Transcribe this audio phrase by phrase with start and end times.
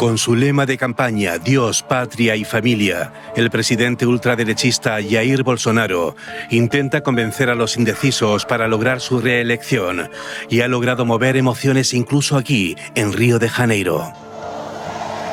[0.00, 6.16] Con su lema de campaña Dios, patria y familia, el presidente ultraderechista Jair Bolsonaro
[6.48, 10.08] intenta convencer a los indecisos para lograr su reelección
[10.48, 14.10] y ha logrado mover emociones incluso aquí, en Río de Janeiro.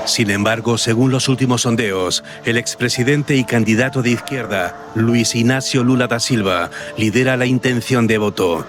[0.05, 6.07] Sin embargo, según los últimos sondeos, el expresidente y candidato de izquierda, Luis Ignacio Lula
[6.07, 8.67] da Silva, lidera la intención de voto.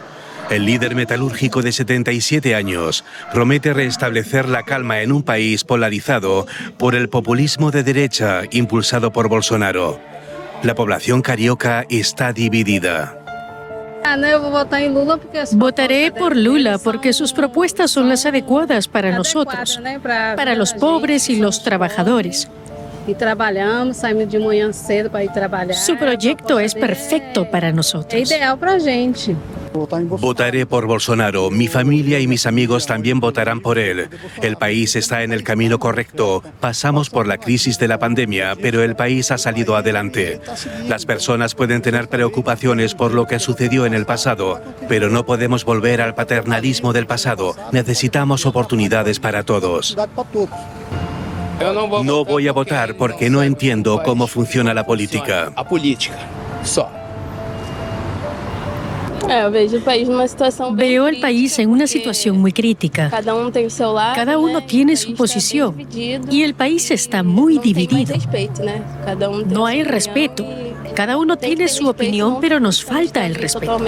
[0.51, 6.47] El líder metalúrgico de 77 años promete restablecer la calma en un país polarizado
[6.79, 10.01] por el populismo de derecha impulsado por Bolsonaro.
[10.63, 13.19] La población carioca está dividida.
[15.53, 21.37] Votaré por Lula porque sus propuestas son las adecuadas para nosotros, para los pobres y
[21.37, 22.49] los trabajadores.
[25.75, 28.13] Su proyecto es perfecto para nosotros.
[29.73, 31.51] Votaré por Bolsonaro.
[31.51, 34.09] Mi familia y mis amigos también votarán por él.
[34.43, 36.43] El país está en el camino correcto.
[36.61, 40.41] Pasamos por la crisis de la pandemia, pero el país ha salido adelante.
[40.89, 45.65] Las personas pueden tener preocupaciones por lo que sucedió en el pasado, pero no podemos
[45.65, 47.55] volver al paternalismo del pasado.
[47.73, 49.97] Necesitamos oportunidades para todos.
[52.05, 55.53] No voy a votar porque no entiendo cómo funciona la política.
[60.73, 63.11] Veo el país en una situación muy crítica.
[64.15, 65.87] Cada uno tiene su posición
[66.31, 68.15] y el país está muy dividido.
[69.47, 70.47] No hay respeto.
[70.95, 73.79] Cada uno tiene su opinión, pero nos falta el respeto.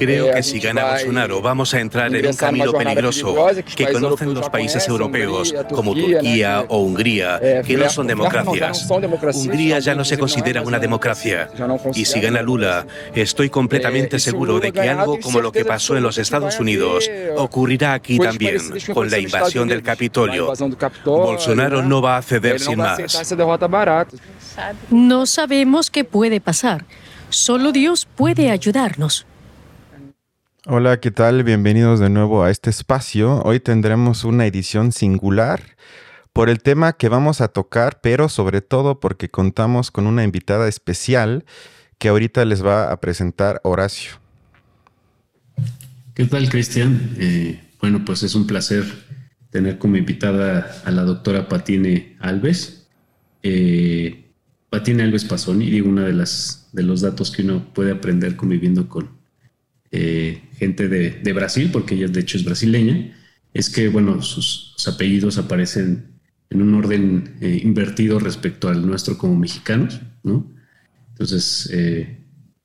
[0.00, 3.36] Creo que si gana Bolsonaro vamos a entrar en un camino peligroso
[3.76, 8.88] que conocen los países europeos como Turquía o Hungría, que no son democracias.
[9.34, 11.50] Hungría ya no se considera una democracia.
[11.94, 16.02] Y si gana Lula, estoy completamente seguro de que algo como lo que pasó en
[16.02, 18.60] los Estados Unidos ocurrirá aquí también,
[18.94, 20.54] con la invasión del Capitolio.
[21.04, 22.98] Bolsonaro no va a ceder sin más.
[24.88, 26.86] No sabemos qué puede pasar.
[27.28, 29.26] Solo Dios puede ayudarnos.
[30.72, 31.42] Hola, ¿qué tal?
[31.42, 33.42] Bienvenidos de nuevo a este espacio.
[33.42, 35.60] Hoy tendremos una edición singular
[36.32, 40.68] por el tema que vamos a tocar, pero sobre todo porque contamos con una invitada
[40.68, 41.44] especial
[41.98, 44.12] que ahorita les va a presentar Horacio.
[46.14, 47.16] ¿Qué tal, Cristian?
[47.18, 48.84] Eh, bueno, pues es un placer
[49.50, 52.86] tener como invitada a la doctora Patine Alves.
[53.42, 54.30] Eh,
[54.70, 59.19] Patine Alves Pasoni, digo, una de de los datos que uno puede aprender conviviendo con
[59.92, 63.16] eh, gente de, Brasil, porque ella de hecho es brasileña,
[63.52, 69.36] es que, bueno, sus, apellidos aparecen en un orden eh, invertido respecto al nuestro como
[69.36, 70.50] mexicanos, ¿no?
[71.10, 72.18] Entonces, eh,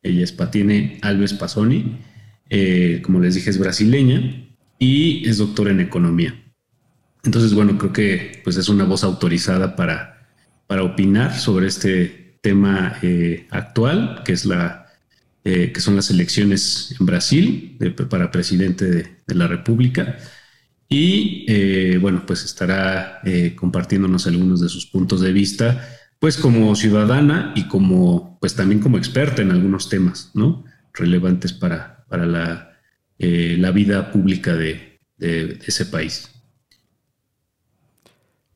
[0.04, 1.98] ella es Patine Alves Pasoni,
[3.02, 4.48] como les dije, es brasileña
[4.78, 6.36] y es doctora en economía.
[7.24, 10.30] Entonces, bueno, creo que pues es una voz autorizada para,
[10.68, 13.00] para opinar sobre este tema
[13.50, 14.85] actual, que es la
[15.48, 17.78] eh, que son las elecciones en Brasil
[18.10, 20.18] para presidente de, la República.
[20.90, 26.76] Y eh, bueno, pues estará eh, compartiéndonos algunos de sus puntos de vista, pues como
[26.76, 30.66] ciudadana y como, pues también como experta en algunos temas, ¿no?
[30.96, 32.80] Relevantes para, para la,
[33.20, 36.28] la vida pública de ese país.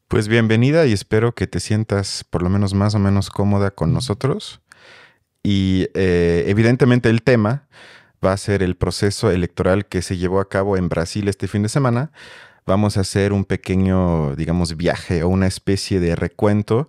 [0.08, 3.94] Pues bienvenida y espero que te sientas por lo menos más o menos cómoda con
[3.94, 4.60] nosotros.
[5.44, 7.68] Y eh, evidentemente el tema
[8.24, 11.64] va a ser el proceso electoral que se llevó a cabo en Brasil este fin
[11.64, 12.12] de semana.
[12.66, 16.88] Vamos a hacer un pequeño, digamos, viaje o una especie de recuento.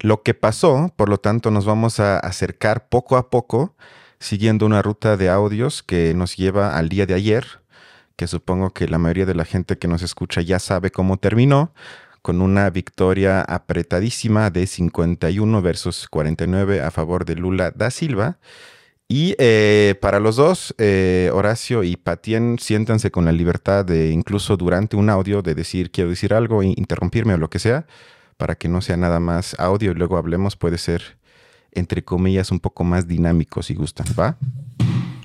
[0.00, 3.74] Lo que pasó, por lo tanto, nos vamos a acercar poco a poco,
[4.18, 7.46] siguiendo una ruta de audios que nos lleva al día de ayer,
[8.16, 11.72] que supongo que la mayoría de la gente que nos escucha ya sabe cómo terminó
[12.24, 18.38] con una victoria apretadísima de 51 versus 49 a favor de Lula da Silva.
[19.06, 24.56] Y eh, para los dos, eh, Horacio y Patien, siéntanse con la libertad de incluso
[24.56, 27.84] durante un audio de decir quiero decir algo, interrumpirme o lo que sea,
[28.38, 31.18] para que no sea nada más audio y luego hablemos, puede ser,
[31.72, 34.38] entre comillas, un poco más dinámico si gustan, ¿va?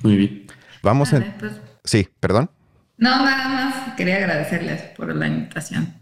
[0.03, 0.47] Muy bien.
[0.83, 1.23] Vamos a...
[1.39, 1.53] Pues.
[1.85, 2.51] Sí, perdón.
[2.97, 5.98] No, nada más quería agradecerles por la invitación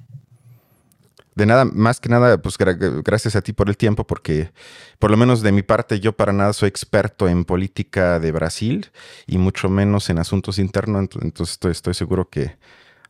[1.38, 4.50] de nada, más que nada, pues gracias a ti por el tiempo, porque
[4.98, 8.88] por lo menos de mi parte yo para nada soy experto en política de Brasil
[9.28, 12.58] y mucho menos en asuntos internos, entonces estoy, seguro que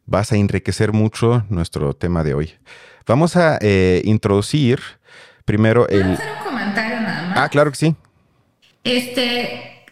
[0.05, 2.53] vas a enriquecer mucho nuestro tema de hoy.
[3.05, 4.81] Vamos a eh, introducir
[5.45, 6.11] primero el...
[6.11, 7.37] hacer un comentario nada más?
[7.39, 7.95] Ah, claro que sí.
[8.83, 9.85] Este,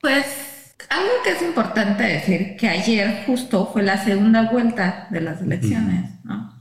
[0.00, 5.40] pues algo que es importante decir que ayer justo fue la segunda vuelta de las
[5.40, 6.55] elecciones, ¿no?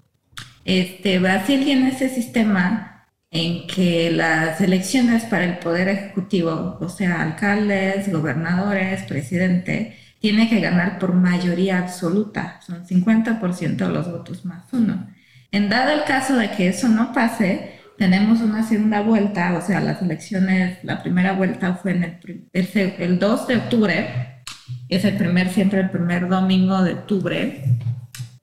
[0.65, 7.21] Este, Brasil tiene ese sistema en que las elecciones para el poder ejecutivo, o sea,
[7.21, 14.63] alcaldes, gobernadores, presidente, tiene que ganar por mayoría absoluta, son 50% de los votos más
[14.73, 15.07] uno.
[15.51, 19.79] En dado el caso de que eso no pase, tenemos una segunda vuelta, o sea,
[19.81, 22.03] las elecciones, la primera vuelta fue en
[22.53, 22.69] el,
[23.00, 24.44] el, 2 de octubre,
[24.89, 27.63] es el primer, siempre el primer domingo de octubre,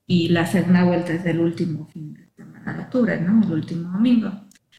[0.05, 3.43] y la segunda vuelta es el último fin de semana de octubre, ¿no?
[3.43, 4.31] El último domingo.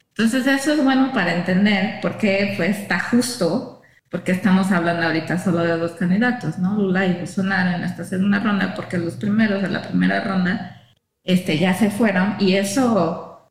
[0.09, 5.39] Entonces eso es bueno para entender por qué pues, está justo, porque estamos hablando ahorita
[5.39, 6.77] solo de dos candidatos, ¿no?
[6.77, 10.83] Lula y Bolsonaro en esta segunda ronda, porque los primeros de la primera ronda
[11.25, 13.51] este, ya se fueron y eso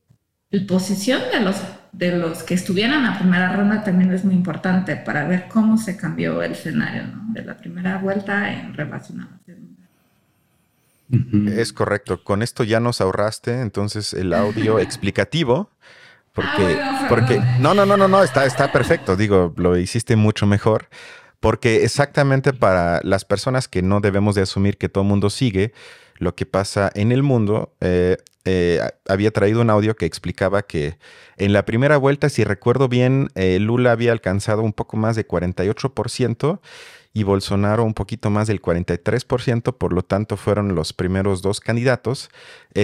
[0.54, 1.60] la posición de los,
[1.92, 5.78] de los que estuvieron en la primera ronda también es muy importante para ver cómo
[5.78, 9.73] se cambió el escenario de la primera vuelta en relación a la segunda.
[11.48, 12.24] Es correcto.
[12.24, 15.70] Con esto ya nos ahorraste entonces el audio explicativo.
[16.34, 19.16] Porque, ah, porque, no, no, no, no, no, está, está perfecto.
[19.16, 20.90] Digo, lo hiciste mucho mejor.
[21.40, 25.74] Porque exactamente para las personas que no debemos de asumir que todo el mundo sigue,
[26.18, 30.98] lo que pasa en el mundo, eh, eh, había traído un audio que explicaba que
[31.38, 35.28] en la primera vuelta, si recuerdo bien, eh, Lula había alcanzado un poco más de
[35.28, 36.60] 48%
[37.14, 42.30] y Bolsonaro un poquito más del 43%, por lo tanto fueron los primeros dos candidatos.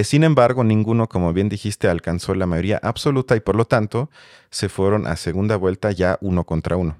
[0.03, 4.09] sin embargo, ninguno, como bien dijiste, alcanzó la mayoría absoluta y por lo tanto
[4.51, 6.99] se fueron a segunda vuelta ya uno contra uno.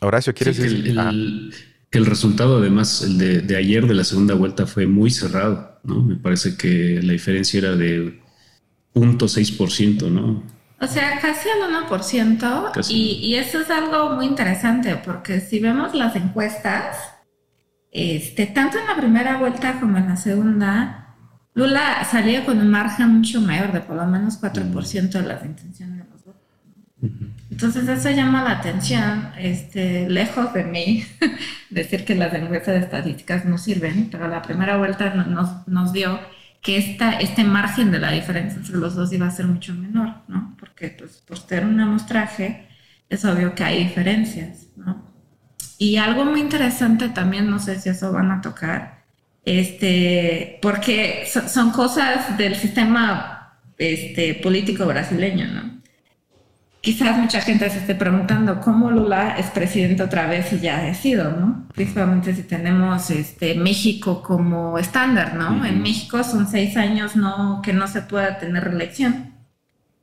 [0.00, 0.98] Horacio, ¿quieres decir?
[0.98, 1.12] Ah
[1.94, 6.02] que el resultado además el de, ayer de la segunda vuelta fue muy cerrado, ¿no?
[6.02, 8.20] Me parece que la diferencia era de
[8.96, 10.42] 0.6%, ¿no?
[10.84, 12.90] O sea, casi al 1%.
[12.90, 16.98] Y, y, eso es algo muy interesante porque si vemos las encuestas,
[17.90, 21.16] este, tanto en la primera vuelta como en la segunda,
[21.54, 26.04] Lula salía con un margen mucho mayor de por lo menos 4% de las intenciones
[26.04, 26.42] de los votos.
[27.50, 31.04] Entonces eso llama la atención, este, lejos de mí
[31.70, 36.20] decir que las encuestas de estadísticas no sirven, pero la primera vuelta nos, nos dio
[36.64, 40.56] que este margen de la diferencia entre los dos iba a ser mucho menor, ¿no?
[40.58, 42.66] Porque pues, por ser un amostraje
[43.10, 45.04] es obvio que hay diferencias, ¿no?
[45.76, 49.04] Y algo muy interesante también, no sé si eso van a tocar,
[49.44, 55.82] este, porque son cosas del sistema este, político brasileño, ¿no?
[56.84, 60.94] Quizás mucha gente se esté preguntando cómo Lula es presidente otra vez y ya ha
[60.94, 61.66] sido, ¿no?
[61.72, 65.64] Principalmente si tenemos este, México como estándar, ¿no?
[65.64, 69.32] En México son seis años no, que no se pueda tener reelección.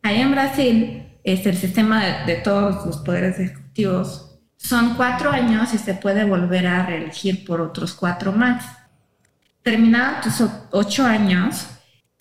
[0.02, 5.78] Ahí en Brasil, este, el sistema de, todos los poderes ejecutivos son cuatro años y
[5.78, 8.66] se puede volver a reelegir por otros cuatro más.
[9.62, 11.68] Terminados tus ocho años,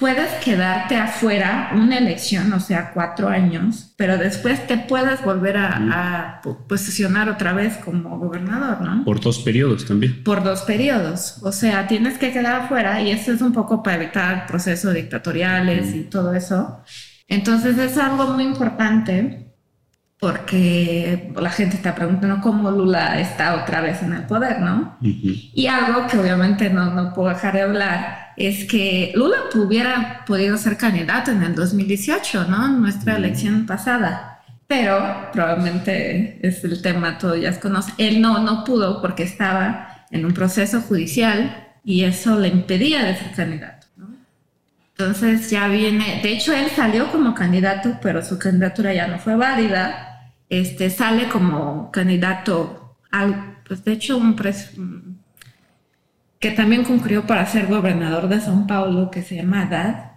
[0.00, 6.40] puedes quedarte afuera una elección, o sea, cuatro años, pero después te puedes volver a,
[6.66, 9.04] posicionar otra vez como gobernador, ¿no?
[9.04, 10.24] Por dos periodos también.
[10.24, 13.96] Por dos periodos, o sea, tienes que quedar afuera y eso es un poco para
[13.96, 16.80] evitar procesos dictatoriales y todo eso.
[17.28, 19.54] Entonces es algo muy importante
[20.18, 24.96] porque la gente está preguntando cómo Lula está otra vez en el poder, ¿no?
[25.00, 30.56] Y algo que obviamente no, no puedo dejar de hablar es que Lula hubiera podido
[30.56, 32.66] ser candidato en el 2018, ¿no?
[32.66, 34.40] En nuestra elección pasada.
[34.66, 37.92] Pero probablemente es el tema, todo ya se conoce.
[37.98, 43.16] Él no, no pudo porque estaba en un proceso judicial y eso le impedía de
[43.16, 43.86] ser candidato.
[43.98, 44.08] ¿no?
[44.96, 49.36] Entonces ya viene, de hecho él salió como candidato, pero su candidatura ya no fue
[49.36, 50.32] válida.
[50.48, 54.70] Este, sale como candidato al, pues de hecho un, pres,
[56.40, 60.10] que también concurrió para ser gobernador de São Paulo, que se llama Haddad.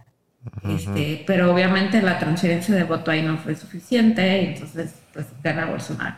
[0.67, 6.15] Este, pero obviamente la transferencia de voto ahí no fue suficiente, entonces pues gana Bolsonaro.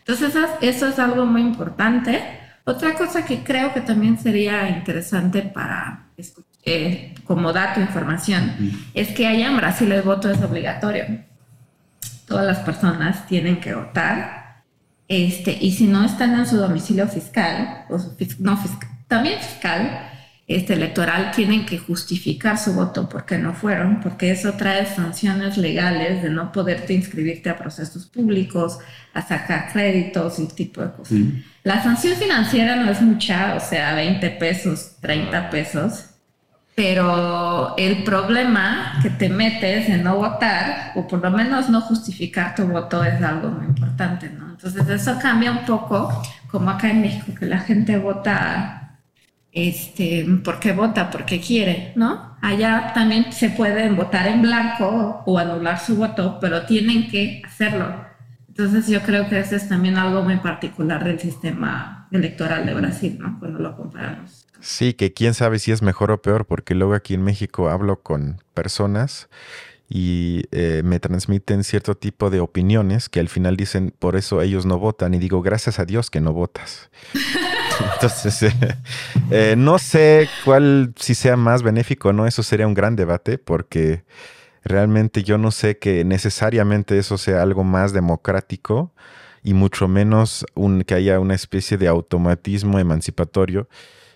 [0.00, 2.20] Entonces eso es algo muy importante.
[2.64, 6.08] Otra cosa que creo que también sería interesante para
[6.64, 8.52] eh, como dato, información,
[8.92, 11.04] es que allá en Brasil el voto es obligatorio.
[12.26, 14.64] Todas las personas tienen que votar.
[15.06, 17.98] Este, y si no están en su domicilio fiscal, o
[18.40, 20.10] no fiscal, también fiscal
[20.48, 26.22] este, electoral tienen que justificar su voto porque no fueron, porque eso trae sanciones legales
[26.22, 28.78] de no poderte inscribirte a procesos públicos,
[29.12, 31.18] a sacar créditos y tipo de cosas.
[31.64, 36.10] La sanción financiera no es mucha, o sea, 20 pesos, 30 pesos,
[36.76, 42.54] Pero el problema que te metes en no votar, o por lo menos no justificar
[42.54, 44.50] tu voto, es algo muy importante, ¿no?
[44.50, 48.85] Entonces eso cambia un poco, como acá en México, que la gente vota
[49.56, 52.36] este, porque vota, porque quiere, ¿no?
[52.42, 58.04] Allá también se pueden votar en blanco o anular su voto, pero tienen que hacerlo.
[58.48, 63.16] Entonces yo creo que eso es también algo muy particular del sistema electoral de Brasil,
[63.18, 63.38] ¿no?
[63.38, 64.46] Cuando lo comparamos.
[64.60, 68.02] Sí, que quién sabe si es mejor o peor, porque luego aquí en México hablo
[68.02, 69.30] con personas
[69.88, 74.66] y eh, me transmiten cierto tipo de opiniones que al final dicen, por eso ellos
[74.66, 75.14] no votan.
[75.14, 76.90] Y digo, gracias a Dios que no votas.
[77.94, 78.52] Entonces, eh,
[79.30, 83.38] eh, no sé cuál si sea más benéfico o no, eso sería un gran debate
[83.38, 84.04] porque
[84.64, 88.92] realmente yo no sé que necesariamente eso sea algo más democrático
[89.42, 93.68] y mucho menos un, que haya una especie de automatismo emancipatorio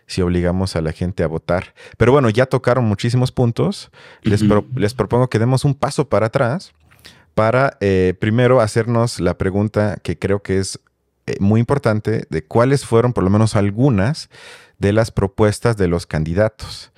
[0.07, 1.73] si obligamos a la gente a votar.
[1.97, 3.91] Pero bueno, ya tocaron muchísimos puntos.
[4.23, 4.43] les,
[4.75, 6.73] les, propongo que demos un paso para atrás
[7.35, 10.81] para eh, primero hacernos la pregunta que creo que es
[11.41, 14.31] muy importante de cuáles fueron por lo menos algunas
[14.79, 16.93] de las propuestas de los candidatos.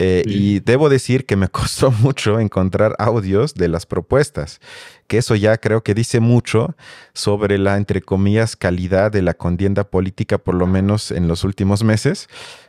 [0.00, 4.60] Eh, y debo decir que me costó mucho encontrar audios de las propuestas,
[5.08, 6.76] que eso ya creo que dice mucho
[7.14, 11.82] sobre la, entre comillas, calidad de la contienda política, por lo menos en los últimos
[11.82, 12.28] meses.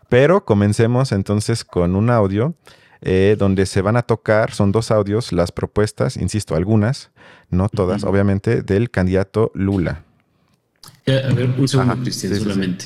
[0.10, 2.56] Pero comencemos entonces con un audio
[3.01, 7.12] eh, donde se van a tocar, son dos audios, las propuestas, insisto, algunas,
[7.50, 10.04] no todas, obviamente, del candidato Lula.
[11.08, 12.86] A ver, un segundo, Cristian, solamente.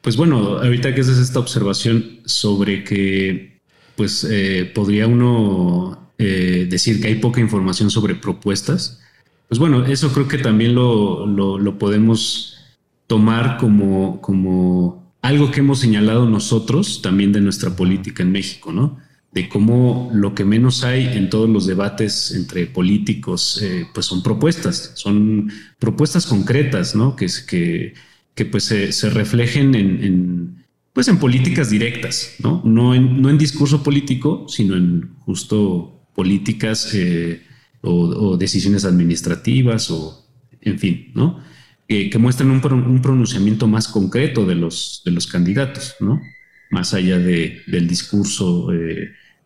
[0.00, 3.60] Pues bueno, ahorita que haces esta observación sobre que
[3.96, 9.00] pues eh, podría uno eh, decir que hay poca información sobre propuestas.
[9.48, 12.58] Pues bueno, eso creo que también lo, lo, podemos
[13.06, 18.98] tomar como, como algo que hemos señalado nosotros también de nuestra política en México, ¿no?
[19.34, 24.22] De cómo lo que menos hay en todos los debates entre políticos, eh, pues son
[24.22, 27.16] propuestas, son propuestas concretas, ¿no?
[27.16, 27.94] Que, que,
[28.34, 30.64] que pues se, reflejen en
[30.94, 32.62] pues en políticas directas, ¿no?
[32.64, 37.42] No en, no en discurso político, sino en justo políticas eh,
[37.82, 40.24] o, decisiones administrativas o,
[40.60, 41.42] en fin, ¿no?
[41.86, 42.60] que muestran un,
[43.02, 46.20] pronunciamiento más concreto de los, de los candidatos, ¿no?
[46.70, 48.72] Más allá de, del discurso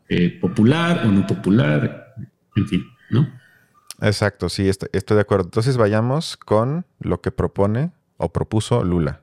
[0.08, 2.14] eh, popular o no popular,
[2.56, 3.28] en fin, ¿no?
[4.00, 5.44] Exacto, sí, estoy de acuerdo.
[5.46, 9.22] Entonces vayamos con lo que propone o propuso Lula.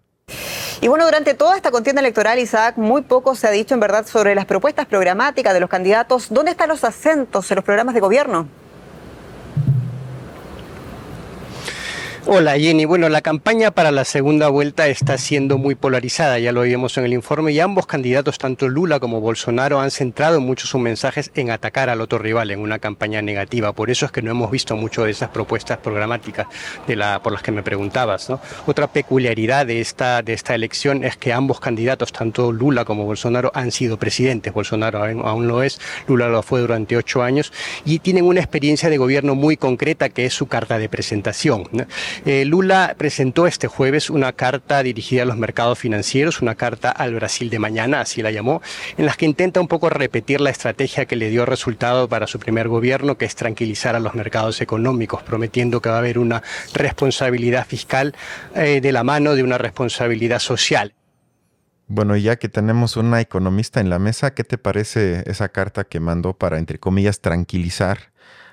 [0.81, 4.05] Y bueno, durante toda esta contienda electoral, Isaac, muy poco se ha dicho en verdad
[4.05, 6.27] sobre las propuestas programáticas de los candidatos.
[6.29, 8.47] ¿Dónde están los acentos en los programas de gobierno?
[12.27, 16.63] Hola Jenny, bueno, la campaña para la segunda vuelta está siendo muy polarizada, ya lo
[16.63, 20.81] vimos en el informe, y ambos candidatos, tanto Lula como Bolsonaro, han centrado mucho sus
[20.81, 23.73] mensajes en atacar al otro rival, en una campaña negativa.
[23.73, 26.47] Por eso es que no hemos visto mucho de esas propuestas programáticas
[26.87, 28.31] de la, por las que me preguntabas.
[28.65, 33.51] Otra peculiaridad de esta, de esta elección es que ambos candidatos, tanto Lula como Bolsonaro,
[33.53, 34.51] han sido presidentes.
[34.51, 37.53] Bolsonaro aún lo es, Lula lo fue durante ocho años,
[37.85, 41.67] y tienen una experiencia de gobierno muy concreta que es su carta de presentación.
[42.25, 47.15] Eh, Lula presentó este jueves una carta dirigida a los mercados financieros, una carta al
[47.15, 48.61] Brasil de mañana, así la llamó,
[48.97, 52.39] en la que intenta un poco repetir la estrategia que le dio resultado para su
[52.39, 56.41] primer gobierno, que es tranquilizar a los mercados económicos, prometiendo que va a haber una
[56.73, 58.15] responsabilidad fiscal
[58.55, 60.93] eh, de la mano de una responsabilidad social.
[61.87, 65.99] Bueno, ya que tenemos una economista en la mesa, ¿qué te parece esa carta que
[65.99, 68.11] mandó para, entre comillas, tranquilizar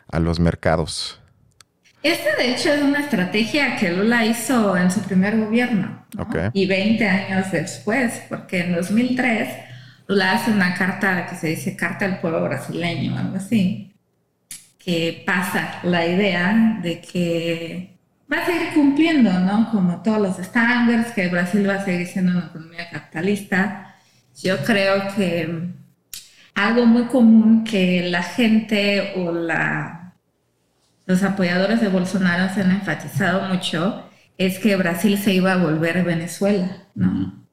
[0.09, 1.22] a los mercados?
[2.03, 6.05] Esta de hecho es una estrategia que Lula hizo en su primer gobierno
[6.53, 9.49] y 20 años después, porque en 2003
[10.09, 13.95] Lula hace una carta que se dice Carta al Pueblo Brasileño, algo así,
[14.79, 17.97] que pasa la idea de que
[18.33, 19.71] va a seguir cumpliendo, ¿no?
[19.71, 23.95] Como todos los estándares, que Brasil va a seguir siendo una economía capitalista.
[24.43, 25.69] Yo creo que
[26.55, 30.02] algo muy común que la gente o la
[31.07, 36.05] los apoyadores de Bolsonaro se han enfatizado mucho es que Brasil se iba a volver
[36.05, 37.45] Venezuela, ¿no?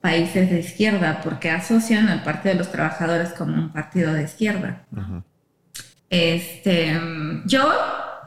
[0.00, 4.84] Países de izquierda, porque asocian al Partido de los Trabajadores como un partido de izquierda.
[6.10, 7.00] Este,
[7.46, 7.72] yo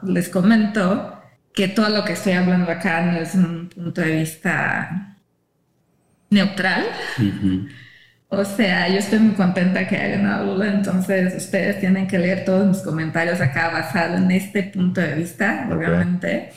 [0.02, 1.18] les comento
[1.54, 5.16] que todo lo que estoy hablando acá no es un punto de vista
[6.30, 6.84] neutral.
[8.30, 12.66] O sea, yo estoy muy contenta que haya ganado entonces ustedes tienen que leer todos
[12.66, 16.52] mis comentarios acá basado en este punto de vista, obviamente.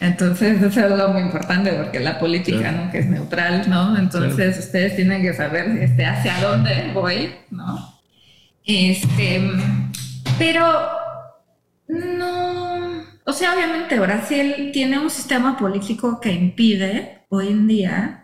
[0.00, 3.96] Entonces, eso es algo muy importante porque la política nunca es neutral, ¿no?
[3.98, 8.00] Entonces, ustedes tienen que saber este, hacia dónde voy, ¿no?
[8.64, 9.42] Este,
[10.38, 10.88] pero
[11.86, 18.23] no, o sea, obviamente Brasil tiene un sistema político que impide hoy en día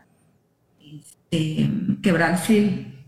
[1.31, 1.71] este,
[2.03, 2.99] que Brasil,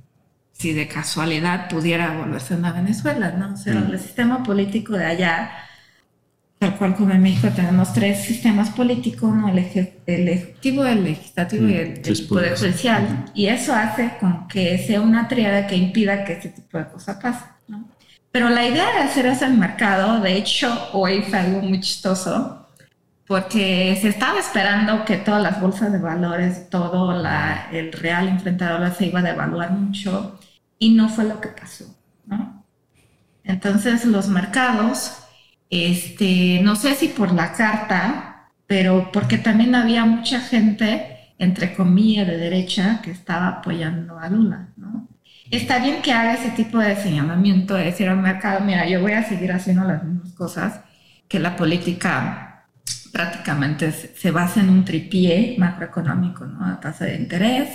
[0.53, 3.55] si de casualidad pudiera volverse una Venezuela, ¿no?
[3.55, 3.93] O sea, mm.
[3.93, 5.51] el sistema político de allá,
[6.59, 9.49] tal cual como en México tenemos tres sistemas políticos, ¿no?
[9.49, 15.01] el, ejecutivo, el legislativo y el, el poder judicial, y eso hace con que sea
[15.01, 17.89] una triada que impida que este tipo de cosas pase, ¿no?
[18.31, 22.62] Pero la idea de hacer eso en mercado, de hecho, hoy fue algo muy chistoso,
[23.33, 28.93] porque se estaba esperando que todas las bolsas de valores, todo la, el real enfrentador
[28.93, 30.39] se iba a devaluar mucho
[30.79, 31.87] y no fue lo que pasó,
[32.27, 32.63] ¿no?
[33.43, 35.17] Entonces los mercados,
[35.71, 42.27] este, no sé si por la carta, pero porque también había mucha gente, entre comillas,
[42.27, 45.09] de derecha que estaba apoyando a Lula, ¿no?
[45.51, 49.13] está bien que haga ese tipo de señalamiento, de decir al mercado, mira, yo voy
[49.13, 50.83] a seguir haciendo las mismas cosas,
[51.29, 52.52] que la política
[53.13, 56.79] prácticamente se basa en un tripié macroeconómico, ¿no?
[56.79, 57.69] Tasa de interés,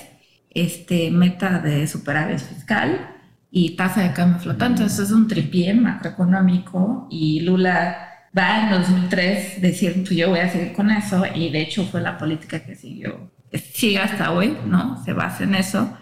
[0.50, 3.16] este, meta de superávit fiscal
[3.52, 4.84] y tasa de cambio flotante.
[4.84, 7.98] Eso es un tripié macroeconómico y Lula
[8.38, 12.02] va en 2003 decir, pues yo voy a seguir con eso y de hecho fue
[12.02, 13.32] la política que siguió,
[13.74, 15.04] sigue hasta hoy, ¿no?
[15.04, 15.98] Se basa en eso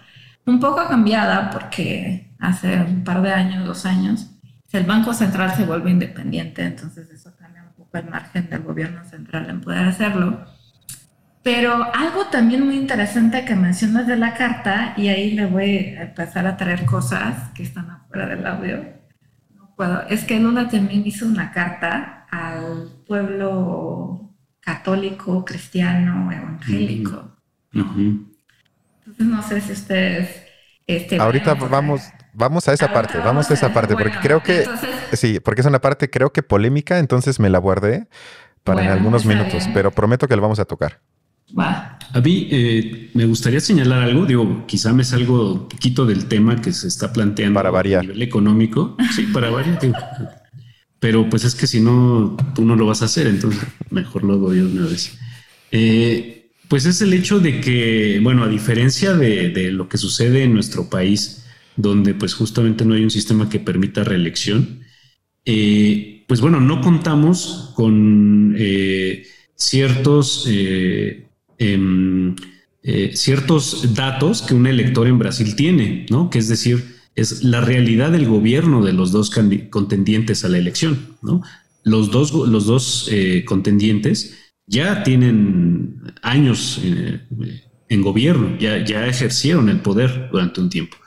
[0.45, 4.31] un poco cambiada porque hace un par de años, dos años,
[4.75, 7.34] el Banco Central se vuelve independiente, entonces eso
[7.97, 10.45] el margen del gobierno central en poder hacerlo.
[11.43, 16.03] Pero algo también muy interesante que mencionas de la carta, y ahí le voy a
[16.03, 18.83] empezar a traer cosas que están afuera del audio,
[19.53, 27.37] no puedo, es que Lula también hizo una carta al pueblo católico, cristiano, evangélico.
[27.71, 28.25] Entonces
[29.19, 30.43] no sé si ustedes...
[30.87, 34.65] Este, Ahorita vamos, vamos a esa parte, vamos a esa parte, porque creo que...
[35.15, 38.07] sí, porque es una parte creo que polémica, entonces me la guardé
[38.63, 41.01] para en algunos minutos, pero prometo que lo vamos a tocar.
[41.55, 46.61] A mí eh, me gustaría señalar algo, digo, quizá me salgo un poquito del tema
[46.61, 47.99] que se está planteando para variar.
[47.99, 48.97] a nivel económico.
[49.15, 49.79] Sí, para variar.
[50.99, 54.33] Pero pues es que si no, tú no lo vas a hacer, entonces mejor lo
[54.33, 55.17] hago yo una vez.
[55.71, 60.53] Eh, pues es el hecho de que, bueno, a diferencia de, lo que sucede en
[60.53, 64.84] nuestro país, donde pues justamente no hay un sistema que permita reelección,
[65.45, 71.27] eh, pues bueno, no contamos con eh, ciertos, eh,
[71.59, 72.35] em,
[73.13, 76.29] ciertos datos que un elector en Brasil tiene, ¿no?
[76.29, 79.31] Que es decir, es la realidad del gobierno de los dos
[79.69, 81.41] contendientes a la elección, ¿no?
[81.83, 83.09] Los dos, los dos
[83.45, 86.81] contendientes ya tienen años
[87.89, 90.97] en gobierno, ya, ya ejercieron el poder durante un tiempo.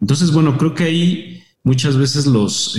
[0.00, 2.76] Entonces, bueno, creo que ahí muchas veces los,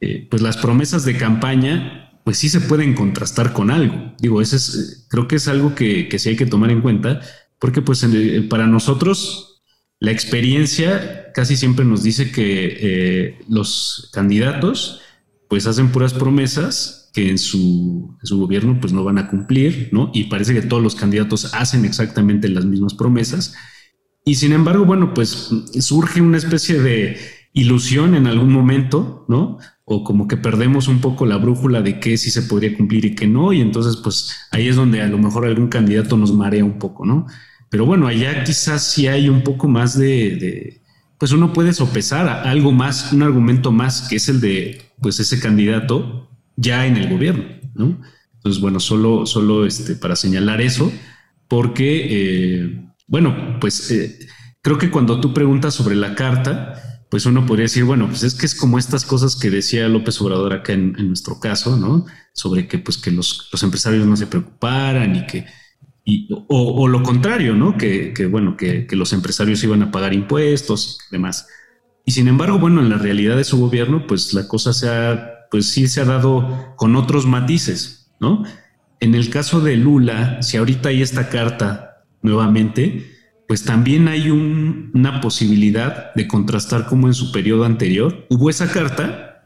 [0.00, 4.14] eh, pues las promesas de campaña, pues sí se pueden contrastar con algo.
[4.20, 7.20] Digo, ese es, creo que es algo que, que sí hay que tomar en cuenta,
[7.58, 8.06] porque pues
[8.48, 9.62] para nosotros
[9.98, 15.00] la experiencia casi siempre nos dice que los candidatos
[15.50, 20.10] pues hacen puras promesas que en su, su, gobierno pues no van a cumplir, ¿no?
[20.14, 23.54] Y parece que todos los candidatos hacen exactamente las mismas promesas.
[24.24, 27.18] Y sin embargo, bueno, pues surge una especie de
[27.52, 29.58] ilusión en algún momento, ¿no?
[29.92, 33.16] O como que perdemos un poco la brújula de qué sí se podría cumplir y
[33.16, 33.52] qué no.
[33.52, 37.04] Y entonces, pues ahí es donde a lo mejor algún candidato nos marea un poco,
[37.04, 37.26] ¿no?
[37.70, 40.80] Pero bueno, allá quizás sí hay un poco más de,
[41.18, 45.40] pues uno puede sopesar algo más, un argumento más, que es el de, pues ese
[45.40, 48.00] candidato ya en el gobierno, ¿no?
[48.36, 50.92] Entonces, bueno, solo, solo este, para señalar eso,
[51.46, 54.18] porque, eh, bueno, pues eh,
[54.62, 58.34] creo que cuando tú preguntas sobre la carta, pues uno podría decir, bueno, pues es
[58.34, 62.06] que es como estas cosas que decía López Obrador acá en, nuestro caso, ¿no?
[62.32, 65.46] Sobre que, pues, que los, los empresarios no se preocuparan y que,
[66.04, 67.76] y, o, lo contrario, ¿no?
[67.76, 71.48] Que, que bueno, que, que, los empresarios iban a pagar impuestos y demás.
[72.04, 75.40] Y sin embargo, bueno, en la realidad de su gobierno, pues la cosa se ha
[75.50, 78.44] pues sí se ha dado con otros matices, ¿no?
[79.00, 83.10] En el caso de Lula, si ahorita hay esta carta nuevamente,
[83.50, 89.42] pues también hay una posibilidad de contrastar como en su periodo anterior hubo esa carta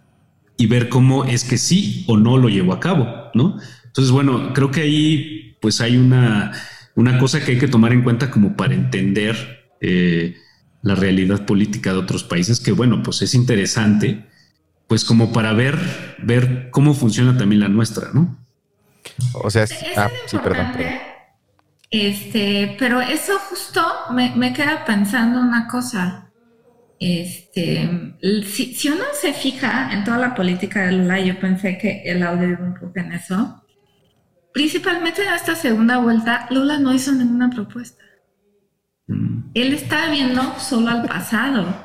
[0.58, 3.58] y ver cómo es que sí o no lo llevó a cabo, ¿no?
[3.86, 6.52] Entonces, bueno, creo que ahí pues hay una,
[6.94, 10.36] una cosa que hay que tomar en cuenta como para entender eh,
[10.82, 14.26] la realidad política de otros países, que bueno, pues es interesante
[14.86, 15.78] pues como para ver,
[16.22, 18.36] ver cómo funciona también la nuestra, ¿no?
[19.32, 19.64] O sea,
[19.96, 20.72] ah, sí, perdón,
[21.94, 23.80] Este, pero eso justo
[24.10, 26.28] me, queda pensando una cosa.
[26.98, 32.24] Este, si, uno se fija en toda la política de Lula, yo pensé que el
[32.24, 33.64] audio iba un poco en eso.
[34.52, 38.02] Principalmente en esta segunda vuelta, Lula no hizo ninguna propuesta.
[39.06, 39.50] Mm.
[39.54, 41.83] Él está viendo solo al pasado.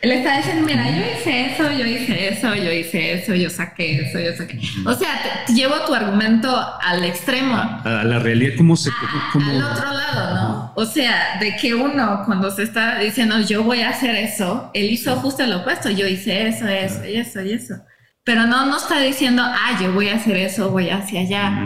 [0.00, 4.02] Él está diciendo, mira, yo hice eso, yo hice eso, yo hice eso, yo saqué
[4.02, 4.60] eso, yo saqué.
[4.86, 7.56] O sea, te, llevo tu argumento al extremo.
[7.56, 8.90] A, la realidad, ¿cómo se...
[9.32, 9.50] Cómo...
[9.50, 10.72] Al otro lado, ¿no?
[10.76, 14.88] O sea, de que uno cuando se está diciendo, yo voy a hacer eso, él
[14.88, 17.74] hizo justo lo opuesto, yo hice eso, eso, y eso, y eso.
[18.22, 21.60] Pero no, no está diciendo, ah, yo voy a hacer eso, voy hacia allá.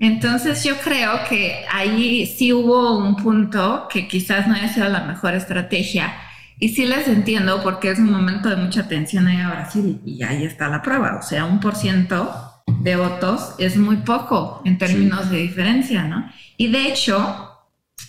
[0.00, 5.04] Entonces yo creo que ahí sí hubo un punto que quizás no haya sido la
[5.04, 6.12] mejor estrategia
[6.58, 10.22] y sí les entiendo porque es un momento de mucha tensión ahí a Brasil y
[10.22, 11.18] ahí está la prueba.
[11.18, 12.32] O sea, un por ciento
[12.80, 16.30] de votos es muy poco en términos de diferencia, ¿no?
[16.56, 17.52] Y de hecho,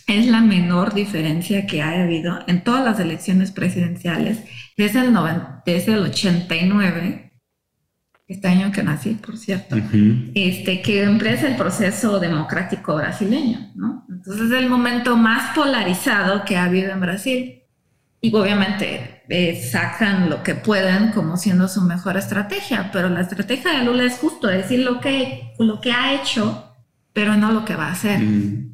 [0.08, 4.40] es la menor diferencia que ha habido en todas las elecciones presidenciales
[4.78, 5.14] desde el,
[5.66, 7.28] desde el 89
[8.28, 9.78] este año que nací, por cierto,
[10.36, 14.06] este, que empieza el proceso democrático brasileño, ¿no?
[14.10, 17.57] Entonces es el momento más polarizado que ha habido en Brasil
[18.20, 23.78] y obviamente eh, sacan lo que pueden como siendo su mejor estrategia, pero la estrategia
[23.78, 26.76] de Lula es justo decir lo que, lo que ha hecho,
[27.14, 28.20] pero no lo que va a hacer.
[28.20, 28.74] Mm.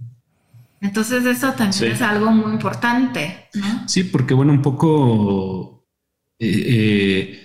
[0.81, 3.47] Entonces eso también es algo muy importante.
[3.53, 3.87] ¿no?
[3.87, 5.87] Sí, porque bueno, un poco,
[6.39, 7.39] eh,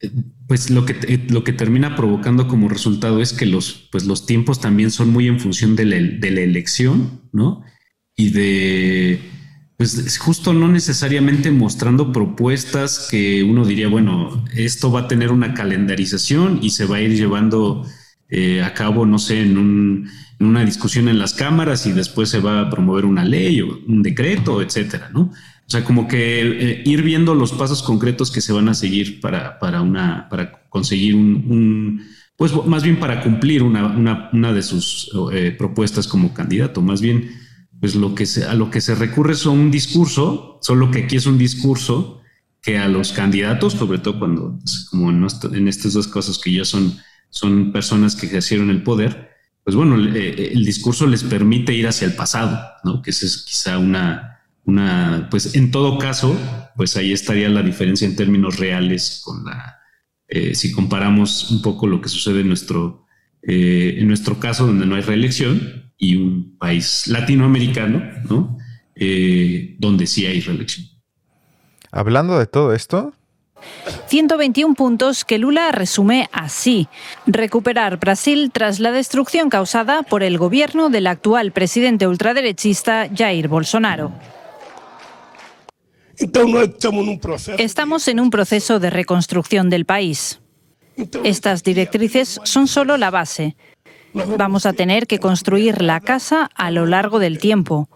[0.00, 0.10] eh,
[0.46, 4.60] pues lo que, lo que termina provocando como resultado es que los, pues los tiempos
[4.60, 7.64] también son muy en función de la, de la elección, ¿no?
[8.16, 9.20] Y de
[9.76, 15.54] pues justo no necesariamente mostrando propuestas que uno diría, bueno, esto va a tener una
[15.54, 17.84] calendarización y se va a ir llevando
[18.28, 20.08] eh, a cabo, no sé, en,
[20.40, 24.02] una discusión en las cámaras y después se va a promover una ley o un
[24.02, 25.32] decreto, etcétera, ¿no?
[25.66, 29.20] O sea, como que eh, ir viendo los pasos concretos que se van a seguir
[29.20, 32.02] para, para, una, para conseguir un,
[32.36, 37.30] pues más bien para cumplir una, una, de sus eh, propuestas como candidato, más bien
[37.84, 41.16] pues lo que se, a lo que se recurre es un discurso, solo que aquí
[41.16, 42.22] es un discurso
[42.62, 46.64] que a los candidatos, sobre todo cuando, pues, como en, estas dos cosas que ya
[46.64, 46.96] son,
[47.28, 52.06] son personas que ejercieron el poder, pues bueno, eh, el, discurso les permite ir hacia
[52.06, 53.02] el pasado, ¿no?
[53.02, 56.34] Que esa es quizá una, una, pues en todo caso,
[56.76, 59.76] pues ahí estaría la diferencia en términos reales con la,
[60.28, 63.04] eh, si comparamos un poco lo que sucede en nuestro,
[63.42, 68.58] eh, en nuestro caso, donde no hay reelección, y un país latinoamericano, ¿no?
[68.94, 70.86] Eh, donde sí hay reelección.
[71.90, 73.12] Hablando de todo esto,
[74.08, 76.88] 121 puntos que Lula resume así.
[77.26, 84.12] Recuperar Brasil tras la destrucción causada por el gobierno del actual presidente ultraderechista Jair Bolsonaro.
[87.58, 90.40] Estamos en un proceso de reconstrucción del país.
[91.24, 93.56] Estas directrices son solo la base.
[94.14, 97.88] Vamos a tener que construir la casa a lo largo del tiempo,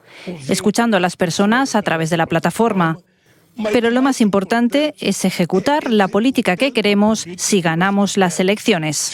[0.48, 2.98] escuchando a las personas a través de la plataforma.
[3.72, 9.12] Pero lo más importante es ejecutar la política que queremos si ganamos las elecciones.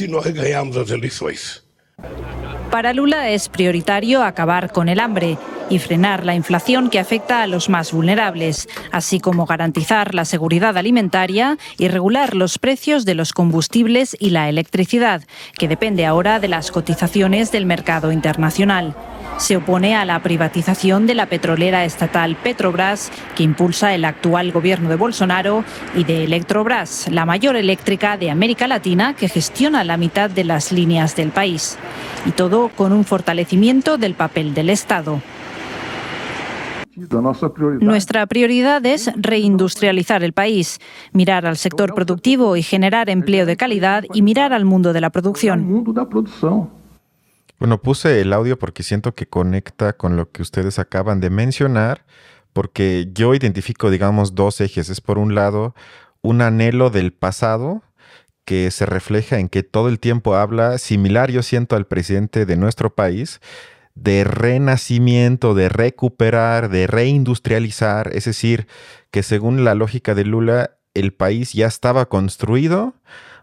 [2.70, 5.38] Para Lula es prioritario acabar con el hambre
[5.70, 10.76] y frenar la inflación que afecta a los más vulnerables, así como garantizar la seguridad
[10.76, 15.22] alimentaria y regular los precios de los combustibles y la electricidad,
[15.58, 18.94] que depende ahora de las cotizaciones del mercado internacional.
[19.36, 24.88] Se opone a la privatización de la petrolera estatal Petrobras, que impulsa el actual gobierno
[24.88, 25.64] de Bolsonaro,
[25.96, 30.72] y de Electrobras, la mayor eléctrica de América Latina que gestiona la mitad de las
[30.72, 31.78] líneas del país.
[32.26, 35.20] Y todo con un fortalecimiento del papel del Estado.
[37.80, 40.78] Nuestra prioridad es reindustrializar el país,
[41.12, 45.10] mirar al sector productivo y generar empleo de calidad y mirar al mundo de la
[45.10, 45.84] producción.
[47.58, 52.04] Bueno, puse el audio porque siento que conecta con lo que ustedes acaban de mencionar,
[52.52, 54.88] porque yo identifico, digamos, dos ejes.
[54.88, 55.74] Es por un lado
[56.22, 57.82] un anhelo del pasado
[58.44, 62.56] que se refleja en que todo el tiempo habla similar, yo siento, al presidente de
[62.56, 63.40] nuestro país,
[63.94, 68.66] de renacimiento, de recuperar, de reindustrializar, es decir,
[69.10, 72.94] que según la lógica de Lula, el país ya estaba construido,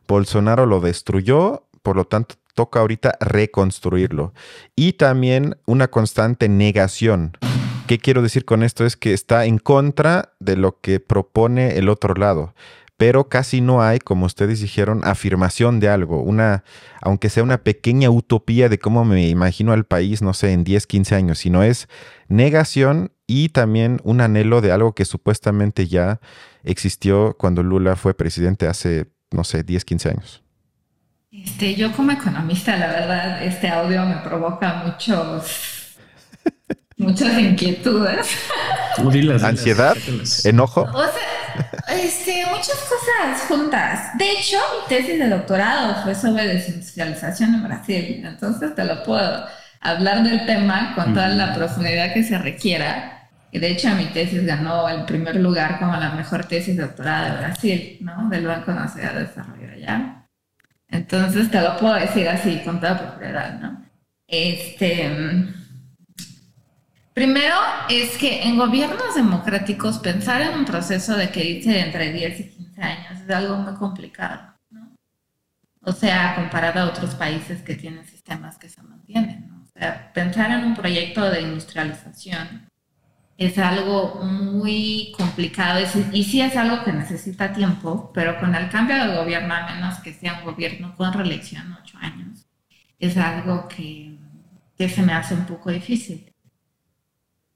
[0.08, 4.34] Bolsonaro lo destruyó, por lo tanto toca ahorita reconstruirlo.
[4.76, 7.38] Y también una constante negación.
[7.88, 8.86] ¿Qué quiero decir con esto?
[8.86, 12.54] Es que está en contra de lo que propone el otro lado
[13.02, 16.64] pero casi no hay, como ustedes dijeron, afirmación de algo, una,
[17.02, 20.86] aunque sea una pequeña utopía de cómo me imagino al país, no sé, en 10,
[20.86, 21.88] 15 años, sino es
[22.28, 26.20] negación y también un anhelo de algo que supuestamente ya
[26.64, 30.44] existió cuando Lula fue presidente hace, no sé, 10, 15 años.
[31.32, 35.98] Este, yo como economista, la verdad, este audio me provoca muchos,
[37.02, 38.28] muchas inquietudes.
[39.44, 39.98] Ansiedad,
[40.44, 40.82] enojo.
[40.82, 44.18] O sea, este, muchas cosas juntas.
[44.18, 48.24] De hecho, mi tesis de doctorado fue sobre desindustrialización en Brasil.
[48.26, 49.46] Entonces te lo puedo
[49.82, 53.30] hablar del tema con toda la profundidad que se requiera.
[53.52, 57.34] Y de hecho, mi tesis ganó el primer lugar como la mejor tesis de doctorado
[57.34, 58.30] de Brasil, ¿no?
[58.30, 60.28] Del Banco Nacional de Desarrollo allá.
[60.88, 63.86] Entonces te lo puedo decir así, con toda propiedad, ¿no?
[64.28, 65.10] Este.
[67.14, 67.56] Primero
[67.90, 72.50] es que en gobiernos democráticos pensar en un proceso de que dice entre 10 y
[72.50, 74.96] 15 años es algo muy complicado, ¿no?
[75.82, 79.62] O sea, comparado a otros países que tienen sistemas que se mantienen, ¿no?
[79.62, 82.70] O sea, pensar en un proyecto de industrialización
[83.38, 85.80] es algo muy complicado
[86.14, 90.00] y sí es algo que necesita tiempo, pero con el cambio de gobierno, a menos
[90.00, 92.48] que sea un gobierno con reelección ocho años,
[93.00, 94.16] es algo que,
[94.78, 96.31] que se me hace un poco difícil.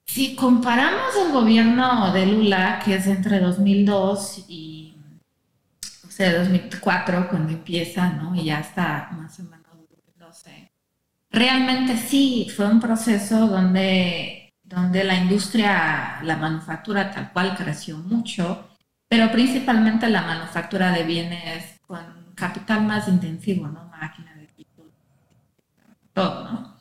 [0.06, 4.96] Si comparamos el gobierno de Lula, que es entre 2002 y,
[6.06, 8.34] o sea, 2004, cuando empieza, ¿no?
[8.34, 10.72] Y ya está más o menos 2012.
[11.30, 18.68] Realmente sí, fue un proceso donde donde la industria, la manufactura tal cual creció mucho,
[19.08, 23.84] pero principalmente la manufactura de bienes con capital más intensivo, ¿no?
[24.00, 24.48] Máquina de
[26.12, 26.75] todo, ¿no?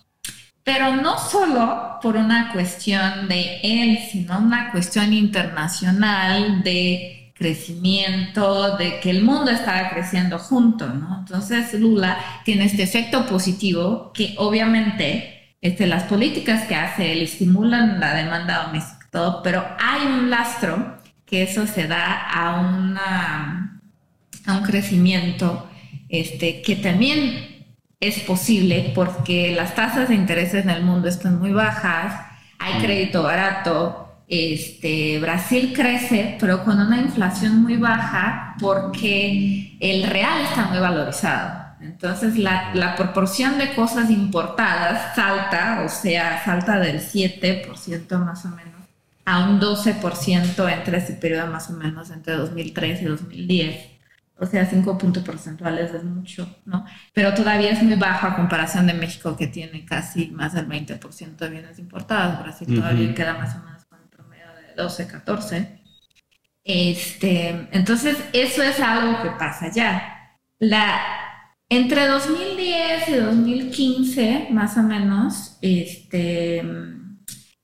[0.65, 8.99] Pero no solo por una cuestión de él, sino una cuestión internacional de crecimiento, de
[8.99, 11.19] que el mundo estaba creciendo junto, ¿no?
[11.19, 17.99] Entonces Lula tiene este efecto positivo que obviamente este, las políticas que hace él estimulan
[17.99, 20.97] la demanda doméstica, todo, pero hay un lastro
[21.27, 23.81] que eso se da a, una,
[24.47, 25.69] a un crecimiento
[26.09, 27.54] este, que también
[27.99, 32.25] es posible porque las tasas de interés en el mundo están muy bajas,
[32.59, 40.41] hay crédito barato, este, Brasil crece, pero con una inflación muy baja porque el real
[40.41, 41.65] está muy valorizado.
[41.81, 48.73] Entonces la, proporción de cosas importadas salta, o sea, salta del 7% más o menos
[49.25, 53.94] a un 12% entre ese periodo más o menos entre 2003 y 2010.
[54.37, 56.85] O sea, 5 puntos porcentuales es mucho, ¿no?
[57.13, 61.37] Pero todavía es muy bajo a comparación de México, que tiene casi más del 20%
[61.37, 62.43] de bienes importados.
[62.43, 65.81] Brasil todavía queda más o menos con un promedio de 12, 14.
[66.65, 70.37] Este, entonces, eso es algo que pasa ya.
[70.59, 70.99] La,
[71.69, 76.61] entre 2010 y 2015, más o menos, este,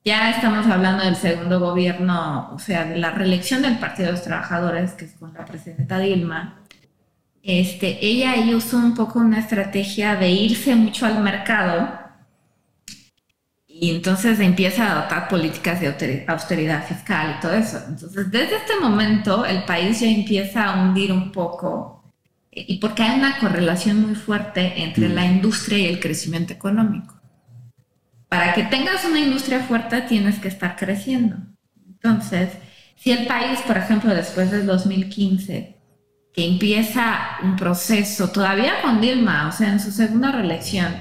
[0.06, 4.24] ya estamos hablando del segundo gobierno, o sea, de la reelección del Partido de los
[4.24, 6.61] Trabajadores, que es con la presidenta Dilma.
[7.44, 12.00] Este, ella ahí usó un poco una estrategia de irse mucho al mercado
[13.68, 17.78] y entonces empieza a adoptar políticas de austeridad fiscal y todo eso.
[17.88, 22.14] Entonces, desde este momento, el país ya empieza a hundir un poco
[22.52, 25.32] y porque hay una correlación muy fuerte entre la mm.
[25.36, 27.20] industria y el crecimiento económico.
[28.28, 31.38] Para que tengas una industria fuerte tienes que estar creciendo.
[31.88, 32.50] Entonces,
[32.96, 35.81] si el país, por ejemplo, después del 2015,
[36.34, 40.94] que empieza un proceso, todavía con Dilma, o sea, en su segunda reelección,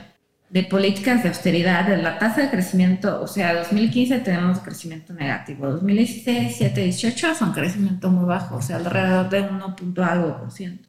[0.50, 5.68] de políticas de austeridad, de la tasa de crecimiento, o sea, 2015 tenemos crecimiento negativo,
[5.68, 10.88] 2016, 17, 18 son crecimiento muy bajo, o sea, alrededor de 1 algo por ciento.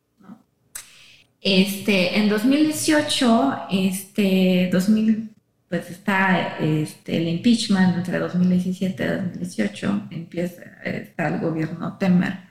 [1.40, 5.32] Este, en 2018, este, 2000,
[5.70, 12.51] pues está este, el impeachment entre 2017 y 2018, empieza, está el gobierno Temer.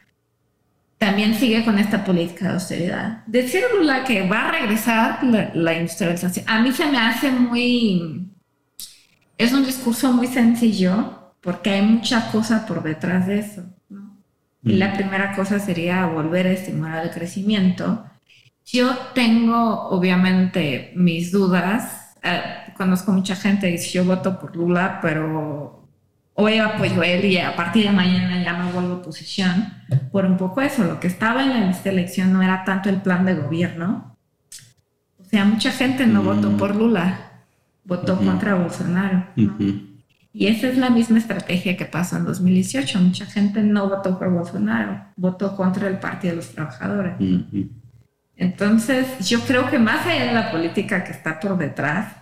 [1.00, 3.24] También sigue con esta política de austeridad.
[3.26, 8.30] Decir Lula que va a regresar la, industrialización, a mí se me hace muy...
[9.36, 13.64] Es un discurso muy sencillo porque hay mucha cosa por detrás de eso.
[14.62, 14.96] Y la mm.
[14.96, 18.04] primera cosa sería volver a estimular el crecimiento
[18.72, 22.16] yo tengo obviamente mis dudas.
[22.22, 22.40] Eh,
[22.76, 25.79] conozco mucha gente y dice yo voto por Lula, pero
[26.34, 29.72] hoy apoyo a él y a partir de mañana ya me vuelvo oposición.
[30.12, 33.24] Por un poco eso, lo que estaba en esta elección no era tanto el plan
[33.24, 34.16] de gobierno.
[35.18, 36.56] O sea, mucha gente no votó mm.
[36.56, 37.18] por Lula,
[37.84, 39.26] votó contra Bolsonaro.
[40.32, 42.98] Y esa es la misma estrategia que pasó en 2018.
[43.00, 47.14] Mucha gente no votó por Bolsonaro, votó contra el Partido de los Trabajadores.
[48.36, 52.14] Entonces, yo creo que más allá de la política que está por detrás,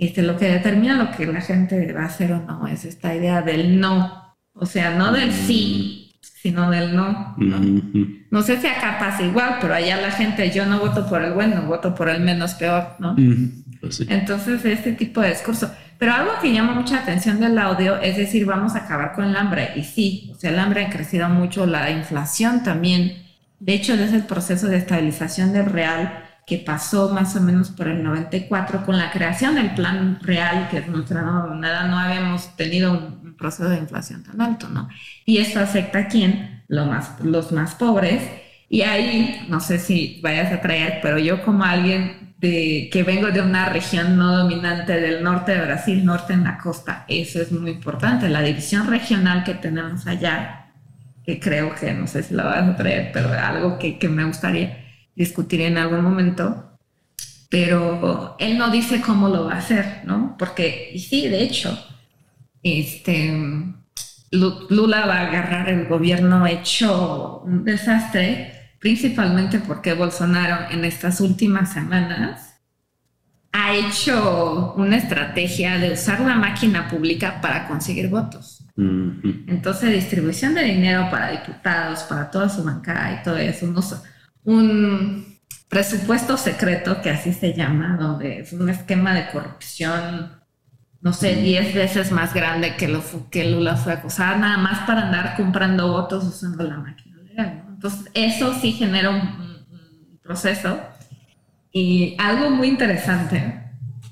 [0.00, 3.14] este, lo que determina lo que la gente va a hacer o no es esta
[3.14, 4.34] idea del no.
[4.54, 7.34] O sea, no del sí, sino del no.
[8.30, 11.34] No, sé si acá pasa igual, pero allá la gente, yo no voto por el
[11.34, 13.14] bueno, voto por el menos peor, ¿no?
[13.80, 15.70] Pues Entonces, este tipo de discurso.
[15.98, 19.36] Pero algo que llama mucha atención del audio es decir, vamos a acabar con el
[19.36, 19.72] hambre.
[19.76, 23.22] Y sí, o sea, el hambre ha crecido mucho, la inflación también.
[23.58, 27.86] De hecho, desde el proceso de estabilización del real que pasó más o menos por
[27.86, 33.36] el 94 con la creación del plan real, que nuestra nada no habíamos tenido un,
[33.38, 34.88] proceso de inflación tan alto, ¿no?
[35.24, 36.64] Y esto afecta a quién?
[36.66, 38.20] Lo más, los más pobres.
[38.68, 43.28] Y ahí, no sé si vayas a traer, pero yo como alguien de que vengo
[43.28, 47.04] de una región no dominante del norte de Brasil, norte en la costa.
[47.08, 48.28] Eso es muy importante.
[48.28, 50.72] La división regional que tenemos allá,
[51.24, 54.24] que creo que no sé si la vas a traer, pero algo que, que me
[54.24, 54.89] gustaría
[55.20, 56.78] discutir en algún momento.
[57.50, 60.36] Pero él no dice cómo lo va a hacer, ¿no?
[60.38, 61.78] Porque, y sí, de hecho,
[62.62, 63.32] este,
[64.30, 71.72] Lula va a agarrar el gobierno hecho un desastre principalmente porque Bolsonaro en estas últimas
[71.72, 72.54] semanas
[73.52, 78.64] ha hecho una estrategia de usar la máquina pública para conseguir votos.
[78.76, 83.66] Entonces, distribución de dinero para diputados, para toda su bancada y todo eso,
[84.44, 90.40] un presupuesto secreto, que así se llama, donde es un esquema de corrupción,
[91.00, 95.06] no sé, 10 veces más grande que lo que Lula fue acusada, nada más para
[95.06, 97.64] andar comprando votos usando la máquina legal.
[97.68, 99.50] Entonces, eso sí genera un,
[100.22, 100.78] proceso.
[101.72, 103.64] Y algo muy interesante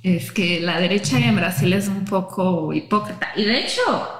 [0.02, 3.28] es que la derecha en Brasil es un poco hipócrita.
[3.36, 4.17] Y de hecho,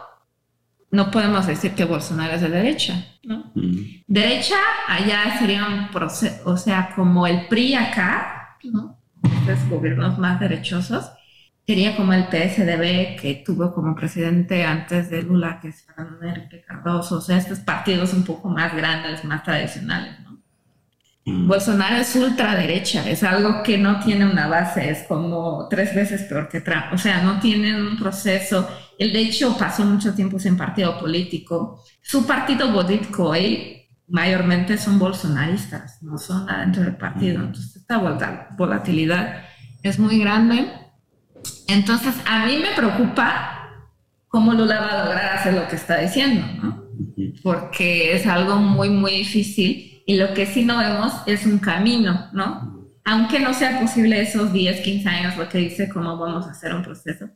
[0.91, 3.53] no podemos decir que Bolsonaro es de derecha, ¿no?
[3.55, 4.03] Mm.
[4.07, 8.99] Derecha allá sería un proceso, o sea, como el PRI acá, ¿no?
[9.23, 11.11] Estos gobiernos más derechosos,
[11.67, 16.65] sería como el PSDB que tuvo como presidente antes de Lula, que es Fernando Enrique
[16.67, 20.39] Cardoso, o sea, estos partidos un poco más grandes, más tradicionales, ¿no?
[21.27, 21.47] Mm.
[21.47, 26.49] Bolsonaro es ultraderecha, es algo que no tiene una base, es como tres veces peor
[26.49, 28.67] que Trump, o sea, no tiene un proceso.
[28.99, 31.85] Él de hecho pasó mucho tiempo sin partido político.
[32.03, 37.45] Su partido Boditcoy mayormente son bolsonaristas, no son adentro del partido, mm.
[37.45, 37.99] entonces esta
[38.57, 39.43] volatilidad
[39.83, 40.67] es muy grande
[41.67, 43.71] entonces, a mí me preocupa
[44.29, 46.85] cómo Lula va a lograr hacer lo que está diciendo, ¿no?
[47.43, 52.29] Porque es algo muy, muy difícil y lo que sí no vemos es un camino,
[52.33, 52.89] ¿no?
[53.05, 56.75] Aunque no sea posible esos 10, 15 años, lo que dice cómo vamos a hacer
[56.75, 57.29] un proceso,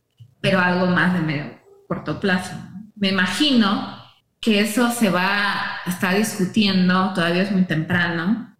[0.42, 2.52] pero algo más de medio corto plazo.
[2.96, 3.98] Me imagino
[4.40, 8.56] que eso se va a estar discutiendo, todavía es muy temprano,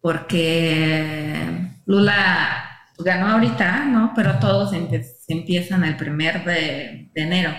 [0.00, 2.66] porque Lula
[2.98, 4.12] ganó ahorita, ¿no?
[4.16, 4.72] Pero todos
[5.28, 7.52] empiezan el primer de, enero.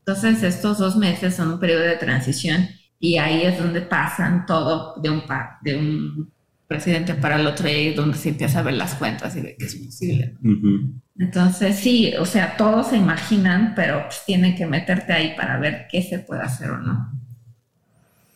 [0.00, 2.68] Entonces, estos dos meses son un periodo de transición
[3.00, 5.22] y ahí es donde pasan todo de un,
[5.62, 6.32] de un
[6.68, 9.64] presidente para el otro y donde se empieza a ver las cuentas y ve que
[9.64, 10.34] es posible.
[11.18, 15.86] Entonces, sí, o sea, todos se imaginan, pero pues, tienen que meterte ahí para ver
[15.90, 17.10] qué se puede hacer o no.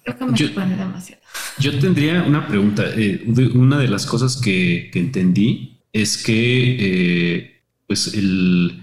[0.03, 1.23] Creo que me yo, demasiado.
[1.59, 2.85] Yo tendría una pregunta.
[2.97, 3.23] Eh,
[3.55, 8.83] una de las cosas que, que entendí es que eh, pues el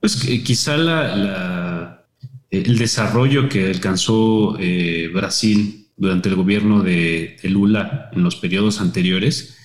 [0.00, 2.06] pues quizá la,
[2.50, 9.58] el desarrollo que alcanzó eh, Brasil durante el gobierno de, Lula en los periodos anteriores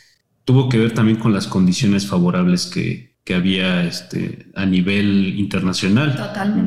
[0.44, 6.16] tuvo que ver también con las condiciones favorables que, había este, a nivel internacional,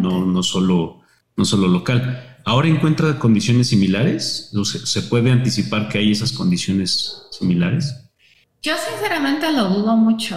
[0.03, 1.03] No, no, solo,
[1.37, 2.37] no solo local.
[2.45, 4.51] ¿Ahora encuentra condiciones similares?
[4.65, 7.95] ¿Se, ¿Se puede anticipar que hay esas condiciones similares?
[8.61, 10.37] Yo sinceramente lo dudo mucho.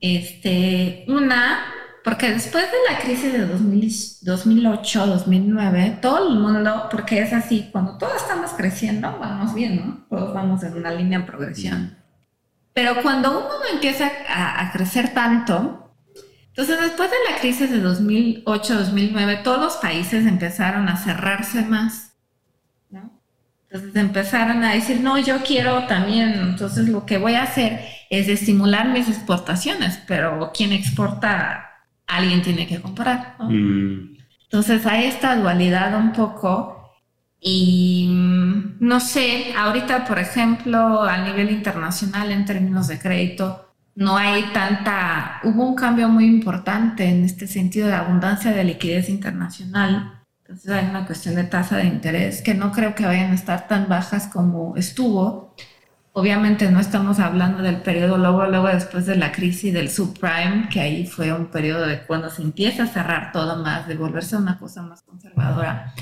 [0.00, 1.66] Este, una,
[2.04, 7.96] porque después de la crisis de 2008, 2009, todo el mundo, porque es así, cuando
[7.98, 10.06] todos estamos creciendo, vamos bien, ¿no?
[10.08, 11.96] Todos vamos en una línea de progresión.
[12.72, 15.94] Pero cuando uno empieza a, a crecer tanto,
[16.48, 22.12] entonces después de la crisis de 2008, 2009, todos los países empezaron a cerrarse más
[23.72, 28.28] entonces empezaron a decir, no, yo quiero también, entonces lo que voy a hacer es
[28.28, 31.71] estimular mis exportaciones, pero quien exporta,
[32.06, 33.36] alguien tiene que comprar.
[33.38, 34.16] Mm.
[34.44, 36.90] Entonces hay esta dualidad un poco
[37.40, 44.16] y mm, no sé, ahorita por ejemplo a nivel internacional en términos de crédito, no
[44.16, 50.22] hay tanta, hubo un cambio muy importante en este sentido de abundancia de liquidez internacional.
[50.40, 53.68] Entonces hay una cuestión de tasa de interés que no creo que vayan a estar
[53.68, 55.54] tan bajas como estuvo.
[56.14, 60.80] Obviamente no estamos hablando del periodo luego, luego después de la crisis del subprime, que
[60.80, 64.58] ahí fue un periodo de cuando se empieza a cerrar todo más, de volverse una
[64.58, 65.94] cosa más conservadora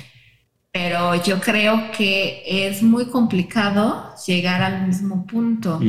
[0.72, 5.80] pero yo creo que es muy complicado llegar al mismo punto.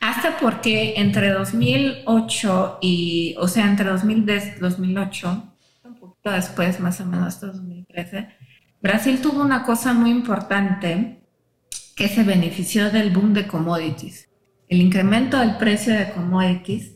[0.00, 5.54] Hasta porque entre 2008 y, o sea, entre 2010 y 2008,
[5.84, 8.28] un poquito después, más o menos hasta 2013,
[8.80, 11.19] Brasil tuvo una cosa muy importante
[12.00, 14.26] que se benefició del boom de commodities,
[14.70, 16.92] el incremento del precio de commodities.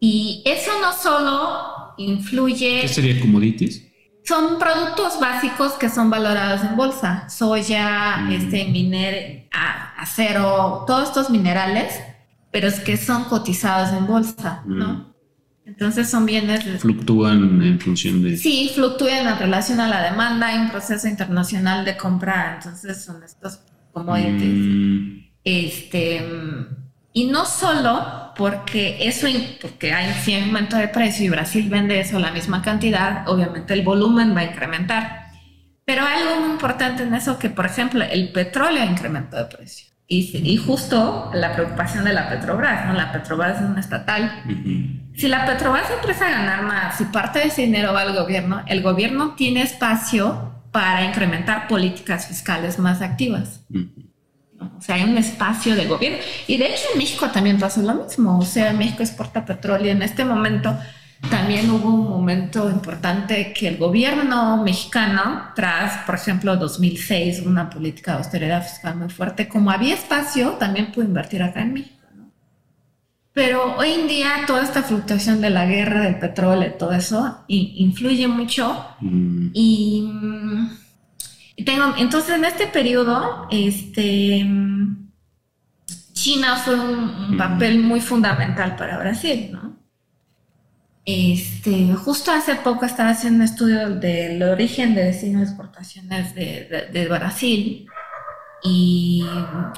[0.00, 2.80] Y eso no solo influye...
[2.80, 3.86] ¿Qué sería commodities?
[4.24, 7.28] Son productos básicos que son valorados en bolsa.
[7.28, 8.32] Soya, mm.
[8.32, 9.48] este, miner,
[9.96, 11.94] acero, todos estos minerales,
[12.50, 14.88] pero es que son cotizados en bolsa, ¿no?
[14.94, 15.14] Mm.
[15.66, 16.80] Entonces son bienes...
[16.80, 18.36] Fluctúan en función de...
[18.36, 23.22] Sí, fluctúan en relación a la demanda, hay un proceso internacional de compra, entonces son
[23.22, 23.60] estos
[23.94, 24.42] commodities.
[24.42, 25.14] Mm.
[25.44, 26.22] Este,
[27.12, 29.28] y no solo porque eso,
[29.62, 34.36] porque hay incremento de precio y Brasil vende eso la misma cantidad, obviamente el volumen
[34.36, 35.24] va a incrementar.
[35.84, 39.92] Pero hay algo muy importante en eso que, por ejemplo, el petróleo incrementó de precio.
[40.06, 42.92] Y, y, justo la preocupación de la Petrobras, ¿no?
[42.92, 44.42] La Petrobras es una estatal.
[45.14, 48.62] Si la Petrobras empieza a ganar más, si parte de ese dinero va al gobierno,
[48.66, 53.60] el gobierno tiene espacio para incrementar políticas fiscales más activas.
[54.76, 56.18] O sea, hay un espacio de gobierno.
[56.48, 58.40] Y de hecho en México también pasa lo mismo.
[58.40, 59.92] O sea, México exporta petróleo.
[59.92, 60.76] En este momento
[61.30, 68.10] también hubo un momento importante que el gobierno mexicano, tras, por ejemplo, 2006, una política
[68.10, 71.93] de austeridad fiscal muy fuerte, como había espacio, también pudo invertir acá en México.
[73.34, 78.28] Pero hoy en día toda esta fluctuación de la guerra, del petróleo, todo eso, influye
[78.28, 78.86] mucho.
[79.00, 79.48] Mm.
[79.52, 80.08] Y
[81.66, 84.46] tengo, entonces, en este periodo, este,
[86.12, 89.74] China fue un, papel muy fundamental para Brasil, ¿no?
[91.04, 96.88] Este, justo hace poco estaba haciendo un estudio del origen de destino de exportaciones de,
[96.92, 97.88] de Brasil
[98.66, 99.22] y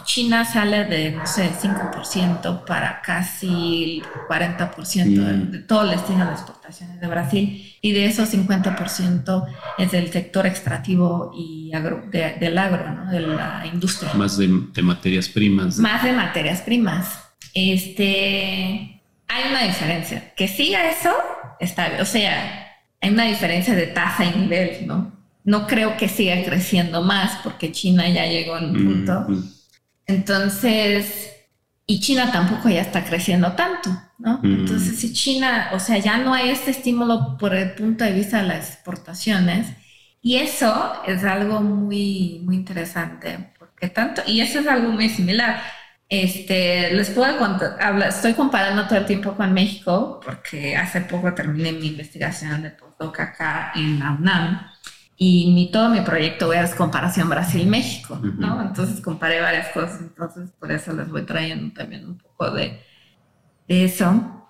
[0.05, 7.01] China sale de, no sé, 5% para casi 40% de, todo el destino de exportaciones
[7.01, 9.47] de Brasil y de esos 50%
[9.79, 11.73] es del sector extractivo y
[12.13, 13.11] del agro, ¿no?
[13.11, 14.15] de la industria.
[14.15, 15.79] Más de, materias primas.
[15.79, 17.19] Más de materias primas.
[17.55, 20.33] Este, hay una diferencia.
[20.37, 21.13] Que siga eso,
[21.59, 22.69] está O sea,
[23.01, 25.16] hay una diferencia de tasa y nivel, ¿no?
[25.47, 29.27] No creo que siga creciendo más porque China ya llegó a un punto.
[30.05, 31.35] Entonces,
[31.87, 34.41] y China tampoco ya está creciendo tanto, ¿no?
[34.43, 38.43] Entonces, si China, o sea, ya no hay este estímulo por el punto de vista
[38.43, 39.69] de las exportaciones,
[40.21, 45.63] y eso es algo muy, muy interesante, porque tanto, y eso es algo muy similar.
[46.09, 47.79] Este, les puedo contar,
[48.09, 53.21] estoy comparando todo el tiempo con México, porque hace poco terminé mi investigación de postdoc
[53.21, 54.76] acá en la UNAM
[55.19, 58.61] y mi, todo mi proyecto es comparación Brasil-México, ¿no?
[58.61, 62.83] Entonces comparé varias cosas, entonces por eso les voy trayendo también un poco de,
[63.67, 64.45] de eso.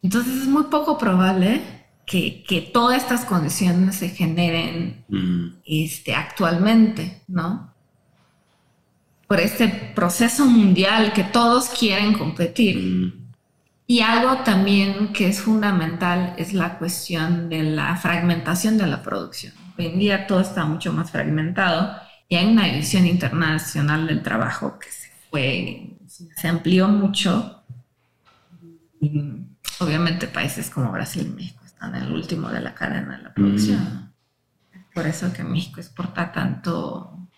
[0.00, 1.62] Entonces es muy poco probable
[2.06, 5.04] que, que todas estas condiciones se generen
[5.64, 7.72] este, actualmente, ¿no?
[9.26, 13.20] Por este proceso mundial que todos quieren competir.
[13.86, 19.61] Y algo también que es fundamental es la cuestión de la fragmentación de la producción.
[19.78, 21.96] Hoy en día todo está mucho más fragmentado
[22.28, 27.62] y hay una división internacional del trabajo que se fue, se amplió mucho.
[29.00, 29.44] Y
[29.80, 33.34] obviamente países como Brasil y México están en el último de la cadena de la
[33.34, 33.80] producción.
[33.80, 34.12] Mm.
[34.94, 37.28] Por eso que México exporta tanto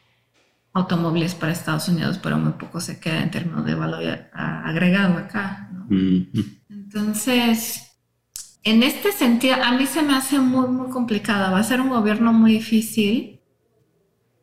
[0.73, 5.71] automóviles para Estados Unidos, pero muy poco se queda en términos de valor agregado acá.
[5.89, 6.23] Mm.
[6.69, 7.84] Entonces,
[8.65, 11.53] en este sentido, a mí se me hace muy, muy complicado.
[11.53, 13.41] Va a ser un gobierno muy difícil,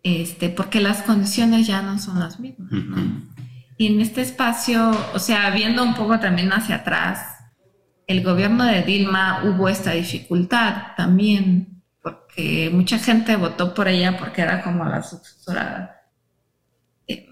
[0.03, 2.71] este, porque las condiciones ya no son las mismas.
[3.77, 7.35] Y en este espacio, o sea, viendo un poco también hacia atrás,
[8.05, 14.41] el gobierno de Dilma hubo esta dificultad también, porque mucha gente votó por ella porque
[14.41, 16.01] era como la sucesora,
[17.07, 17.27] eh,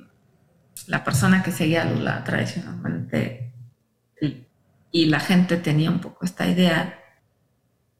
[0.87, 3.48] la persona que seguía a Lula tradicionalmente
[4.91, 6.99] y la gente tenía un poco esta idea,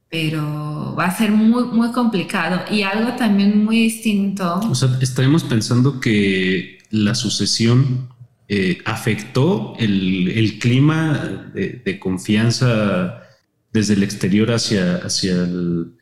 [0.10, 4.60] pero va a ser muy, muy complicado y algo también muy distinto.
[4.70, 8.10] O sea, estaremos pensando que la sucesión
[8.48, 13.22] eh, afectó el, clima de, confianza
[13.72, 15.94] desde el exterior hacia, hacia el,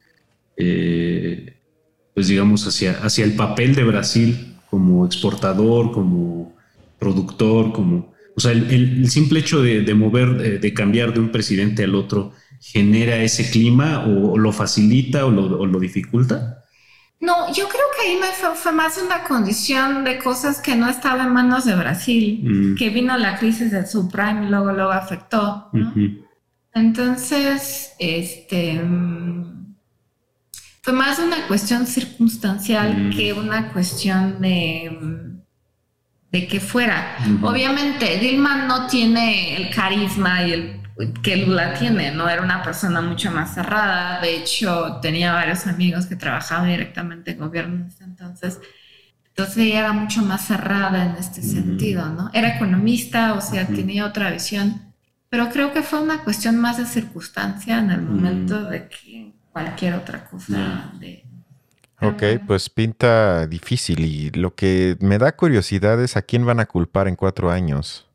[0.56, 1.58] eh,
[2.14, 6.56] pues digamos, hacia, hacia el papel de Brasil como exportador, como
[6.98, 8.16] productor, como...
[8.38, 13.18] O sea, el, simple hecho de, mover, de, cambiar de un presidente al otro, genera
[13.18, 16.64] ese clima o, lo facilita o lo dificulta?
[17.20, 18.20] No, yo creo que ahí
[18.56, 22.76] fue, más una condición de cosas que no estaba en manos de Brasil, mm.
[22.76, 25.72] que vino la crisis del subprime y luego luego afectó.
[26.74, 28.82] Entonces, este
[30.84, 33.18] fue más una cuestión circunstancial mm.
[33.18, 34.96] que una cuestión de,
[36.32, 37.18] de que fuera.
[37.42, 40.82] Obviamente, Dilma no tiene el carisma y el
[41.22, 42.28] que Lula tiene, ¿no?
[42.28, 47.38] Era una persona mucho más cerrada, de hecho tenía varios amigos que trabajaban directamente en
[47.38, 48.60] gobierno entonces,
[49.28, 52.32] entonces ella era mucho más cerrada en este sentido, ¿no?
[52.34, 54.82] Era economista, o sea, tenía otra visión,
[55.30, 59.94] pero creo que fue una cuestión más de circunstancia en el momento de que cualquier
[59.94, 61.27] otra cosa de...
[62.02, 66.68] Ok, pues pinta difícil y lo que me da curiosidad es a quién van a
[66.68, 68.06] culpar en cuatro años.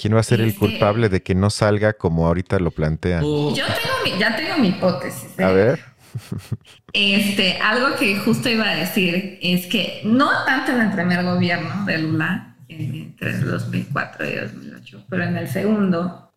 [0.00, 3.22] ¿Quién va a ser el este, culpable de que no salga como ahorita lo plantean?
[3.22, 5.38] Yo tengo mi, ya tengo mi hipótesis.
[5.38, 5.44] ¿eh?
[5.44, 5.80] A ver.
[6.92, 11.84] Este, algo que justo iba a decir es que no tanto en el primer gobierno
[11.84, 16.32] de Lula, entre el 2004 y 2008, pero en el segundo,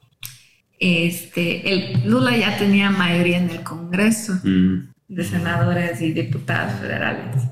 [0.77, 4.92] este, el, Lula ya tenía mayoría en el Congreso mm.
[5.07, 7.43] De senadores y diputados federales.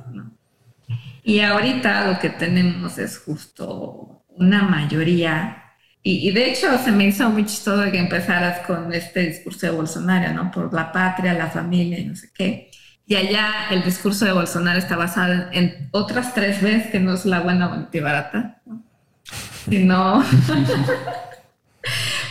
[1.24, 5.62] Y ahorita lo que tenemos es justo una mayoría
[6.04, 10.34] y, de hecho se me hizo muy chistoso que empezaras con este discurso de Bolsonaro,
[10.34, 10.50] ¿no?
[10.50, 12.72] Por la patria, la familia y no sé qué.
[13.06, 17.26] Y allá el discurso de Bolsonaro está basado en otras tres veces que no es
[17.26, 18.84] la buena barata, ¿no?
[19.70, 20.22] sino...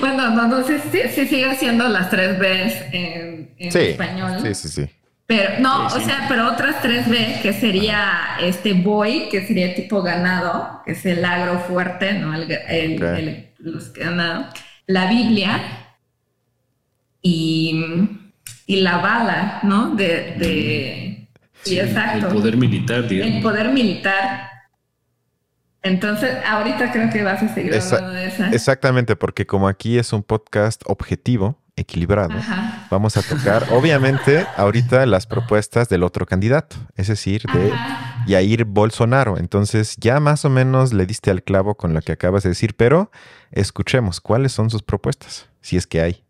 [0.01, 4.41] bueno, no, no sé si, sigue siendo las tres veces en, español.
[4.43, 4.91] Sí, sí, sí.
[5.31, 10.03] Pero no, o sea, pero otras tres B, que sería este boy, que sería tipo
[10.03, 12.35] ganado, que es el agro fuerte, ¿no?
[12.35, 14.47] El, el, los ganado.
[14.89, 15.61] La Biblia
[17.23, 17.81] y,
[18.67, 19.95] y la bala, ¿no?
[19.95, 21.29] De, de
[21.63, 22.27] sí, exacto.
[22.27, 23.37] El poder militar, digamos.
[23.37, 24.49] El poder militar.
[25.85, 28.51] Entonces, ahorita creo que vas a seguir hablando de esa.
[28.51, 32.35] Exactamente, porque como aquí es un podcast objetivo, equilibrado,
[32.91, 37.73] vamos a tocar, obviamente, ahorita las propuestas del otro candidato, es decir, de
[38.27, 39.39] Jair Bolsonaro.
[39.39, 42.77] Entonces, ya más o menos le diste al clavo con lo que acabas de decir,
[42.77, 43.11] pero
[43.51, 46.25] escuchemos cuáles son sus propuestas, si es que hay.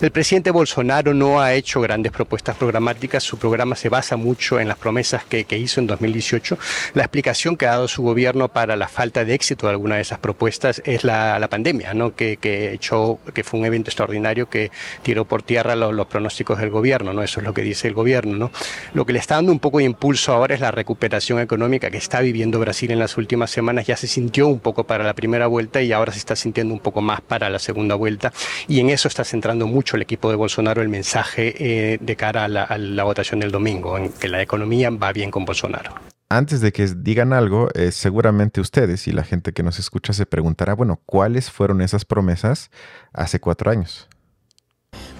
[0.00, 4.66] El presidente Bolsonaro no ha hecho grandes propuestas programáticas, su programa se basa mucho en
[4.66, 6.58] las promesas que, hizo en 2018.
[6.94, 10.00] La explicación que ha dado su gobierno para la falta de éxito de alguna de
[10.00, 12.14] esas propuestas es la, pandemia, ¿no?
[12.14, 14.70] que, que, echó, que fue un evento extraordinario que
[15.02, 17.22] tiró por tierra los, pronósticos del gobierno, ¿no?
[17.22, 18.38] eso es lo que dice el gobierno.
[18.38, 18.50] ¿no?
[18.94, 21.98] Lo que le está dando un poco de impulso ahora es la recuperación económica que
[21.98, 25.46] está viviendo Brasil en las últimas semanas, ya se sintió un poco para la primera
[25.46, 28.32] vuelta y ahora se está sintiendo un poco más para la segunda vuelta
[28.66, 32.44] y en eso está centrando mucho el equipo de Bolsonaro el mensaje eh, de cara
[32.44, 35.94] a la, votación del domingo, en que la economía va bien con Bolsonaro.
[36.28, 40.26] Antes de que digan algo, eh, seguramente ustedes y la gente que nos escucha se
[40.26, 42.70] preguntará, bueno, ¿cuáles fueron esas promesas
[43.12, 44.08] hace cuatro años?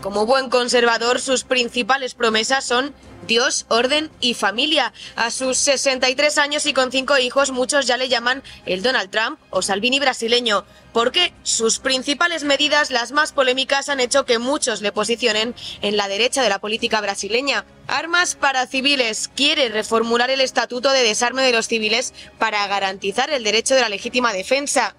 [0.01, 2.95] Como buen conservador, sus principales promesas son
[3.27, 4.95] Dios, orden y familia.
[5.15, 9.39] A sus 63 años y con cinco hijos, muchos ya le llaman el Donald Trump
[9.51, 14.91] o Salvini brasileño, porque sus principales medidas, las más polémicas, han hecho que muchos le
[14.91, 17.67] posicionen en la derecha de la política brasileña.
[17.87, 19.31] Armas para civiles.
[19.37, 23.91] Quiere reformular el estatuto de desarme de los civiles para garantizar el derecho de la
[23.91, 24.97] legítima defensa.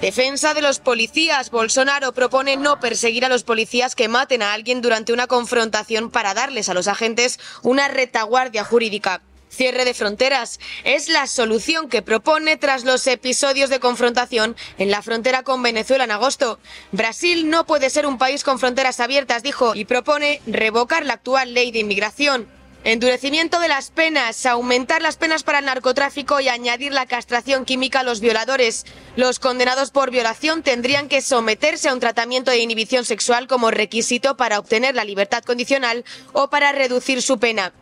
[0.00, 1.50] Defensa de los policías.
[1.50, 6.34] Bolsonaro propone no perseguir a los policías que maten a alguien durante una confrontación para
[6.34, 9.22] darles a los agentes una retaguardia jurídica.
[9.48, 15.02] Cierre de fronteras es la solución que propone tras los episodios de confrontación en la
[15.02, 16.58] frontera con Venezuela en agosto.
[16.90, 21.52] Brasil no puede ser un país con fronteras abiertas, dijo, y propone revocar la actual
[21.52, 22.61] ley de inmigración.
[22.84, 28.00] Endurecimiento de las penas, aumentar las penas para el narcotráfico y añadir la castración química
[28.00, 28.86] a los violadores.
[29.14, 34.36] Los condenados por violación tendrían que someterse a un tratamiento de inhibición sexual como requisito
[34.36, 37.72] para obtener la libertad condicional o para reducir su pena.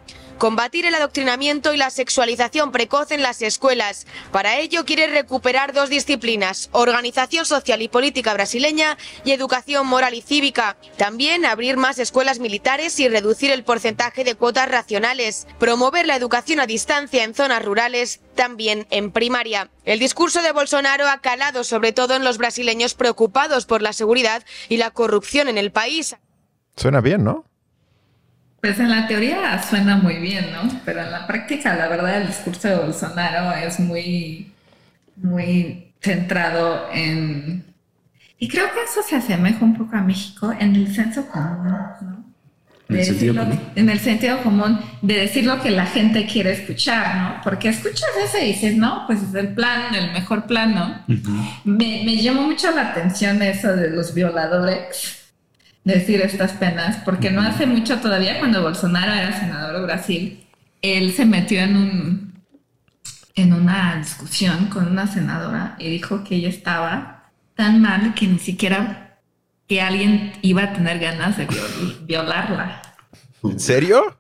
[0.41, 4.07] Combatir el adoctrinamiento y la sexualización precoz en las escuelas.
[4.33, 10.23] Para ello quiere recuperar dos disciplinas, organización social y política brasileña y educación moral y
[10.23, 10.79] cívica.
[10.97, 16.59] También abrir más escuelas militares y reducir el porcentaje de cuotas racionales, promover la educación
[16.61, 19.69] a distancia en zonas rurales, también en primaria.
[19.85, 24.43] El discurso de Bolsonaro ha calado sobre todo en los brasileños preocupados por la seguridad
[24.71, 26.17] y la corrupción en el país.
[26.77, 27.50] Suena bien, ¿no?
[28.61, 30.71] Pues en la teoría suena muy bien, ¿no?
[30.85, 34.53] Pero en la práctica, la verdad, el discurso de Bolsonaro es muy,
[35.17, 37.65] muy centrado en...
[38.39, 42.21] Y creo que eso se asemeja un poco a México en el senso común, ¿no?
[42.89, 43.61] ¿En el, sentido común?
[43.77, 47.41] en el sentido común de decir lo que la gente quiere escuchar, ¿no?
[47.45, 51.05] Porque escuchas eso y dices, no, pues es el plan, el mejor plan, ¿no?
[51.65, 55.20] me, me llamó mucho la atención eso de los violadores
[55.85, 60.47] decir estas penas, porque no hace mucho todavía cuando Bolsonaro era senador de Brasil,
[60.83, 62.31] él se metió en un
[63.37, 68.39] en una discusión con una senadora y dijo que ella estaba tan mal que ni
[68.39, 69.19] siquiera
[69.69, 71.47] que alguien iba a tener ganas de
[72.03, 72.83] violarla.
[73.43, 74.19] ¿En serio?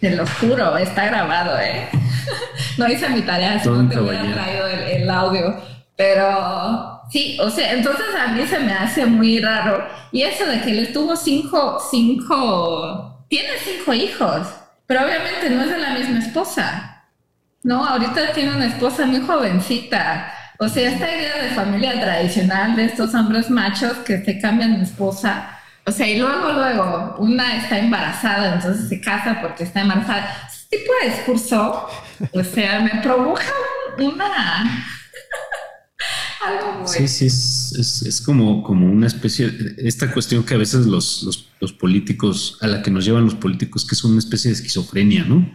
[0.00, 1.88] Te lo juro, está grabado, ¿eh?
[2.78, 5.62] no hice mi tarea, no te hubiera traído el audio,
[5.96, 9.86] pero Sí, o sea, entonces a mí se me hace muy raro.
[10.12, 14.46] Y eso de que él tuvo cinco, cinco, tiene cinco hijos,
[14.86, 17.04] pero obviamente no es de la misma esposa.
[17.62, 20.32] No, ahorita tiene una esposa muy jovencita.
[20.58, 24.84] O sea, esta idea de familia tradicional de estos hombres machos que se cambian de
[24.84, 25.58] esposa.
[25.86, 30.46] O sea, y luego, luego, una está embarazada, entonces se casa porque está embarazada.
[30.46, 31.88] Ese tipo de discurso,
[32.32, 33.42] o sea, me provoca
[33.98, 34.84] una
[36.86, 41.72] Sí, sí, es, es, como, como una especie, esta cuestión que a veces los, los,
[41.72, 45.50] políticos, a la que nos llevan los políticos, que es una especie de esquizofrenia, ¿no?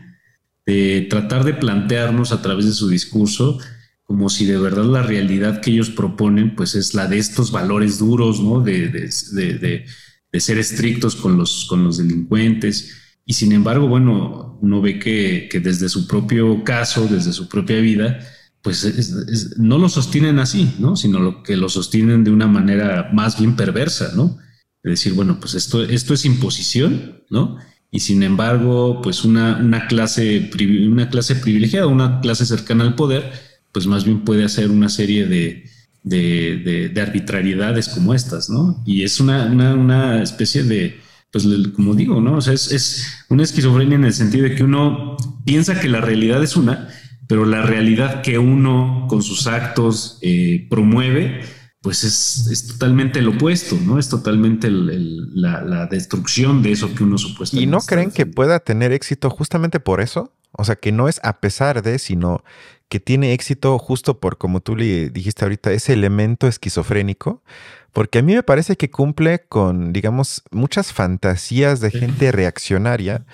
[0.66, 3.60] De tratar de plantearnos a través de su discurso
[4.06, 7.98] como si de verdad la realidad que ellos proponen, pues es la de estos valores
[7.98, 8.62] duros, ¿no?
[8.62, 9.86] De, de, de,
[10.32, 12.94] de ser estrictos con los, con los delincuentes.
[13.26, 17.80] Y sin embargo, bueno, uno ve que, que desde su propio caso, desde su propia
[17.80, 18.20] vida,
[18.66, 20.96] pues no lo sostienen así, ¿no?
[20.96, 24.40] Sino lo que lo sostienen de una manera más bien perversa, ¿no?
[24.82, 27.58] De decir, bueno, pues esto, esto es imposición, ¿no?
[27.92, 30.50] Y sin embargo, pues una, una, clase,
[30.90, 33.32] una clase privilegiada, una clase cercana al poder,
[33.72, 35.70] pues más bien puede hacer una serie de,
[36.02, 38.82] de, arbitrariedades como estas, ¿no?
[38.84, 41.00] Y es una, una, especie de,
[41.32, 41.46] pues
[41.76, 42.38] como digo, ¿no?
[42.38, 46.02] O sea, es, es una esquizofrenia en el sentido de que uno piensa que la
[46.02, 46.90] realidad es una,
[47.28, 51.42] pero la realidad que uno con sus actos eh, promueve,
[51.82, 54.00] pues es, totalmente el opuesto, ¿no?
[54.00, 57.64] Es totalmente la, destrucción de eso que uno supuestamente.
[57.64, 60.34] ¿Y no creen que pueda tener éxito justamente por eso?
[60.52, 62.44] O sea, que no es a pesar de, sino
[62.90, 67.44] que tiene éxito justo por, como tú le dijiste ahorita, ese elemento esquizofrénico.
[67.92, 73.26] Porque a mí me parece que cumple con, digamos, muchas fantasías de gente reaccionaria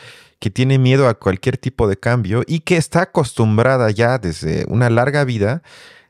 [0.41, 4.89] que tiene miedo a cualquier tipo de cambio y que está acostumbrada ya desde una
[4.89, 5.61] larga vida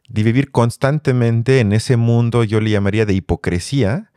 [0.08, 4.10] de vivir constantemente en ese mundo, yo le llamaría de hipocresía,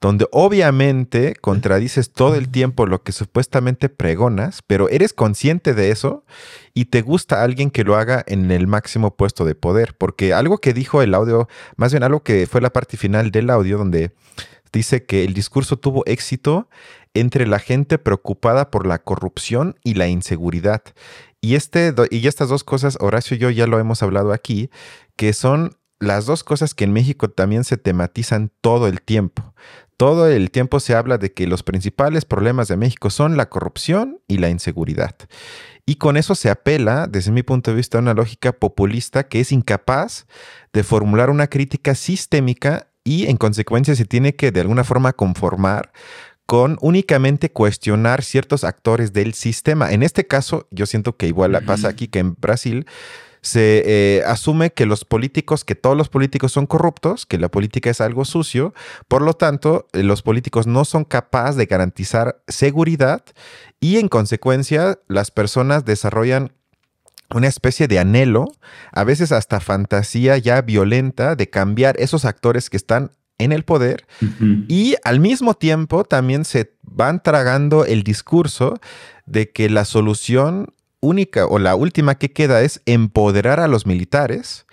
[0.00, 6.24] donde obviamente contradices todo el tiempo lo que supuestamente pregonas, pero eres consciente de eso
[6.74, 10.58] y te gusta alguien que lo haga en el máximo puesto de poder, porque algo
[10.58, 14.10] que dijo el audio, más bien algo que fue la parte final del audio, donde
[14.72, 16.68] dice que el discurso tuvo éxito
[17.14, 20.82] entre la gente preocupada por la corrupción y la inseguridad.
[21.40, 24.70] Y, este, y estas dos cosas, Horacio y yo ya lo hemos hablado aquí,
[25.16, 29.54] que son las dos cosas que en México también se tematizan todo el tiempo.
[29.96, 34.20] Todo el tiempo se habla de que los principales problemas de México son la corrupción
[34.28, 35.14] y la inseguridad.
[35.84, 39.40] Y con eso se apela, desde mi punto de vista, a una lógica populista que
[39.40, 40.26] es incapaz
[40.72, 45.92] de formular una crítica sistémica y en consecuencia se tiene que de alguna forma conformar
[46.50, 49.92] con únicamente cuestionar ciertos actores del sistema.
[49.92, 52.86] En este caso, yo siento que igual pasa aquí que en Brasil
[53.40, 57.88] se eh, asume que los políticos, que todos los políticos son corruptos, que la política
[57.90, 58.74] es algo sucio,
[59.06, 63.22] por lo tanto, eh, los políticos no son capaces de garantizar seguridad
[63.78, 66.50] y en consecuencia las personas desarrollan
[67.32, 68.46] una especie de anhelo,
[68.90, 74.06] a veces hasta fantasía ya violenta de cambiar esos actores que están en el poder
[74.68, 78.78] y al mismo tiempo también se van tragando el discurso
[79.26, 84.66] de que la solución única o la última que queda es empoderar a los militares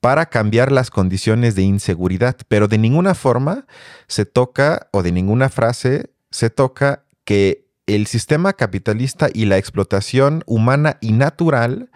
[0.00, 3.66] para cambiar las condiciones de inseguridad, pero de ninguna forma
[4.06, 10.42] se toca o de ninguna frase se toca que el sistema capitalista y la explotación
[10.46, 11.90] humana y natural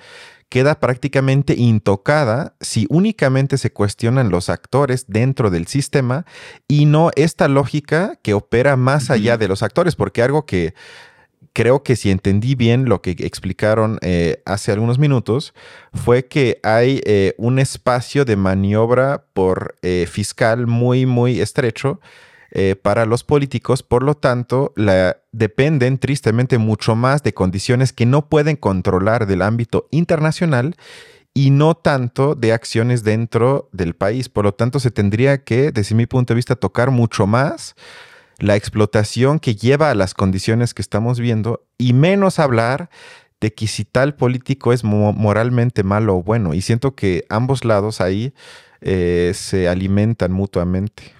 [0.49, 6.25] queda prácticamente intocada si únicamente se cuestionan los actores dentro del sistema
[6.67, 10.75] y no esta lógica que opera más allá de los actores, porque algo que
[11.53, 15.55] creo que si entendí bien lo que explicaron eh, hace algunos minutos,
[15.93, 22.01] fue que hay eh, un espacio de maniobra por eh, fiscal muy, muy estrecho
[22.83, 28.29] para los políticos, por lo tanto, la, dependen tristemente mucho más de condiciones que no
[28.29, 30.75] pueden controlar del ámbito internacional
[31.35, 34.29] y no tanto de acciones dentro del país.
[34.29, 37.77] Por lo tanto, se tendría que, desde mi punto de vista, tocar mucho más
[38.39, 42.91] la explotación que lleva a las condiciones que estamos viendo y menos hablar
[43.41, 46.55] de que si tal político es moralmente malo o bueno.
[46.55, 48.33] Y siento que ambos lados ahí
[48.81, 51.18] eh, se alimentan mutuamente.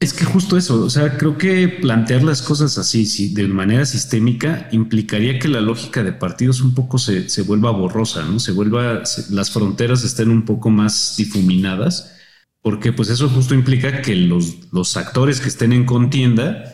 [0.00, 4.66] Es que justo eso, o sea, creo que plantear las cosas así, de manera sistémica,
[4.72, 8.40] implicaría que la lógica de partidos un poco se, vuelva borrosa, ¿no?
[8.40, 12.16] Se vuelva, las fronteras estén un poco más difuminadas
[12.62, 16.64] porque pues eso justo implica que los, los actores que estén en contienda,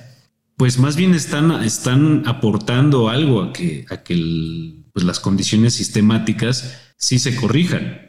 [0.57, 6.81] pues más bien están, están aportando algo a que, a que pues las condiciones sistemáticas
[6.97, 8.06] sí se corrijan.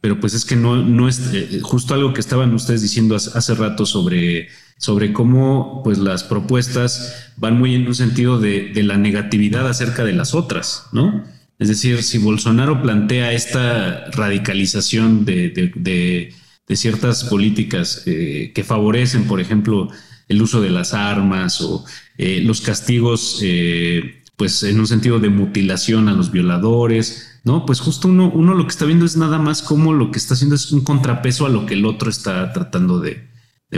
[0.00, 3.54] Pero pues es que no, no es eh, justo algo que estaban ustedes diciendo hace,
[3.54, 8.96] rato sobre, sobre cómo pues las propuestas van muy en un sentido de, de la
[8.96, 11.24] negatividad acerca de las otras, ¿no?
[11.58, 16.32] Es decir, si Bolsonaro plantea esta radicalización de, de
[16.68, 19.88] de ciertas políticas eh, que favorecen, por ejemplo,
[20.28, 21.84] el uso de las armas o
[22.18, 27.66] eh, los castigos, eh, pues en un sentido de mutilación a los violadores, ¿no?
[27.66, 30.34] Pues justo uno, uno lo que está viendo es nada más como lo que está
[30.34, 33.26] haciendo es un contrapeso a lo que el otro está tratando de,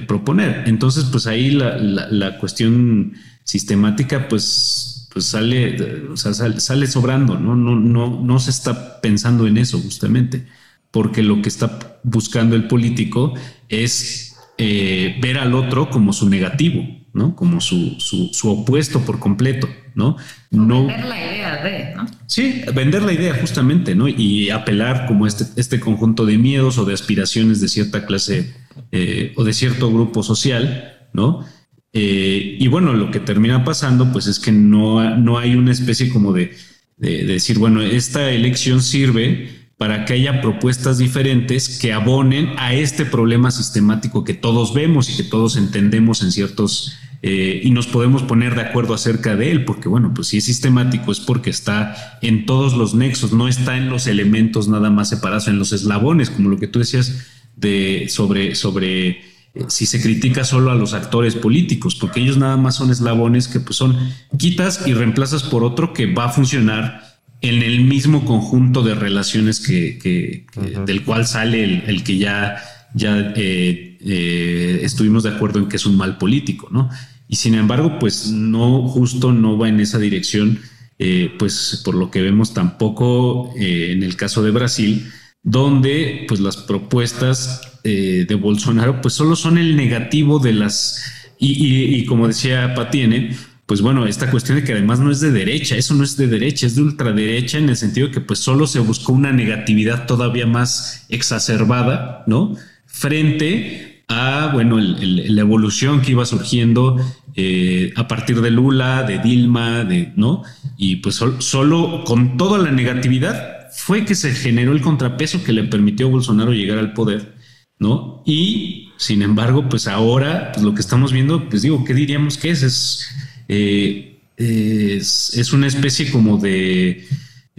[0.06, 0.64] proponer.
[0.66, 7.56] Entonces, pues ahí la, cuestión sistemática, pues, pues sale, o sea, sale, sale, sobrando, ¿no?
[7.56, 10.46] No, no, no se está pensando en eso justamente
[10.90, 13.34] porque lo que está buscando el político
[13.68, 17.34] es eh, ver al otro como su negativo, ¿no?
[17.34, 20.16] Como su, su, opuesto por completo, ¿no?
[20.50, 22.06] no vender la idea de, ¿no?
[22.26, 24.08] Sí, vender la idea justamente, ¿no?
[24.08, 28.54] Y apelar como este, este conjunto de miedos o de aspiraciones de cierta clase
[28.92, 31.44] eh, o de cierto grupo social, ¿no?
[31.92, 36.08] Eh, y bueno, lo que termina pasando, pues es que no, no hay una especie
[36.11, 36.56] como de,
[36.96, 43.06] de decir, bueno, esta elección sirve para que haya propuestas diferentes que abonen a este
[43.06, 48.22] problema sistemático que todos vemos y que todos entendemos en ciertos eh, y nos podemos
[48.22, 52.18] poner de acuerdo acerca de él, porque bueno, pues si es sistemático es porque está
[52.22, 56.30] en todos los nexos, no está en los elementos nada más separados, en los eslabones,
[56.30, 59.20] como lo que tú decías de sobre, sobre eh,
[59.68, 63.60] si se critica solo a los actores políticos, porque ellos nada más son eslabones que
[63.60, 63.98] pues son
[64.38, 67.10] quitas y reemplazas por otro que va a funcionar
[67.42, 70.46] en el mismo conjunto de relaciones que,
[70.86, 72.62] del cual sale el, que ya,
[72.94, 76.88] ya eh, eh, estuvimos de acuerdo en que es un mal político, ¿no?
[77.28, 80.59] Y sin embargo, pues no, justo no va en esa dirección,
[80.98, 85.11] eh, pues por lo que vemos tampoco en el caso de Brasil,
[85.42, 91.03] donde pues las propuestas de Bolsonaro pues solo son el negativo de las,
[91.38, 93.30] y, y como decía Patiene,
[93.70, 96.26] pues bueno, esta cuestión de que además no es de derecha, eso no es de
[96.26, 100.07] derecha, es de ultraderecha en el sentido de que pues solo se buscó una negatividad
[100.09, 102.57] todavía más exacerbada, ¿no?
[102.86, 106.96] Frente a, bueno, la evolución que iba surgiendo
[107.36, 110.42] eh, a partir de Lula, de Dilma, de, ¿no?
[110.76, 115.64] Y pues solo con toda la negatividad fue que se generó el contrapeso que le
[115.64, 117.36] permitió a Bolsonaro llegar al poder,
[117.78, 118.22] ¿no?
[118.26, 122.50] Y sin embargo, pues ahora pues lo que estamos viendo, pues digo, ¿qué diríamos que
[122.50, 122.62] es?
[122.62, 123.08] Es
[123.48, 127.06] eh, es, una especie como de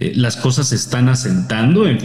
[0.01, 1.99] eh, las cosas se están asentando en,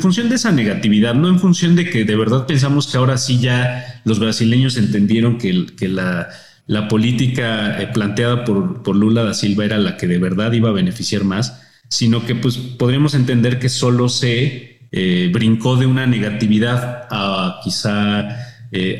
[0.00, 3.38] función de esa negatividad, no en función de que de verdad pensamos que ahora sí
[3.38, 5.52] ya los brasileños entendieron que,
[5.86, 10.72] la, política eh, planteada por, Lula da Silva era la que de verdad iba a
[10.72, 11.60] beneficiar más,
[11.90, 14.88] sino que pues podríamos entender que solo se
[15.30, 18.28] brincó de una negatividad a quizá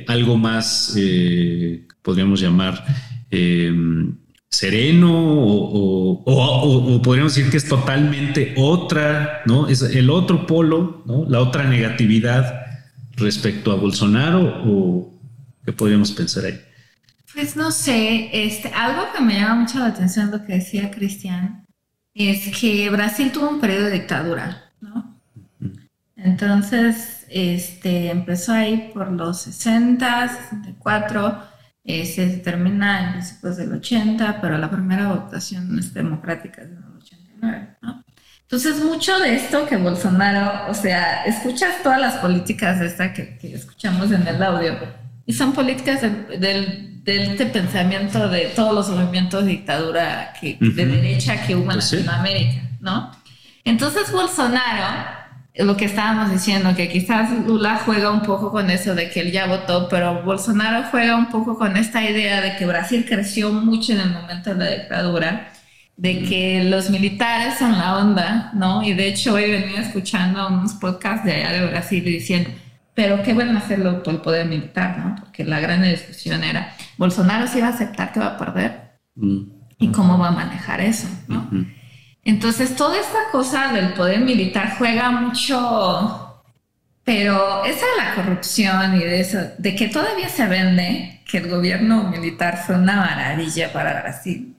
[0.08, 0.94] algo más,
[2.02, 2.84] podríamos llamar,
[4.50, 9.68] sereno o, podríamos decir que es totalmente otra, ¿no?
[9.68, 11.24] Es el otro polo, ¿no?
[11.28, 12.66] La otra negatividad
[13.16, 15.14] respecto a Bolsonaro o
[15.64, 16.60] qué podríamos pensar ahí.
[17.32, 21.64] Pues no sé, este, algo que me llama mucho la atención lo que decía Cristian
[22.12, 25.20] es que Brasil tuvo un periodo de dictadura, ¿no?
[26.16, 31.49] Entonces, este, empezó ahí por los 60, 64
[31.84, 36.76] Eh, se termina en principios del 80, pero la primera votación es democrática es en
[36.76, 38.04] el 89, ¿no?
[38.42, 43.38] Entonces, mucho de esto que Bolsonaro, o sea, escuchas todas las políticas de esta que,
[43.42, 44.76] escuchamos en el audio,
[45.24, 51.46] y son políticas del, este pensamiento de todos los movimientos de dictadura que, de derecha
[51.46, 53.12] que hubo en pues Latinoamérica, ¿no?
[53.64, 55.19] Entonces, Bolsonaro
[55.54, 59.32] lo que estábamos diciendo, que quizás Lula juega un poco con eso de que él
[59.32, 63.92] ya votó, pero Bolsonaro juega un poco con esta idea de que Brasil creció mucho
[63.92, 65.52] en el momento de la dictadura,
[65.96, 68.82] de que los militares son la onda, ¿no?
[68.82, 72.50] Y de hecho hoy venía escuchando unos podcasts de allá de Brasil diciendo,
[72.94, 75.16] pero qué bueno hacerlo por el poder militar, ¿no?
[75.16, 78.98] Porque la gran discusión era, ¿Bolsonaro sí va a aceptar que va a perder?
[79.16, 79.40] Mm.
[79.78, 81.48] ¿Y cómo va a manejar eso, ¿no?
[82.30, 86.44] Entonces, toda esta cosa del poder militar juega mucho,
[87.02, 91.50] pero esa es la corrupción y de eso, de que todavía se vende que el
[91.50, 94.54] gobierno militar fue una maravilla para Brasil,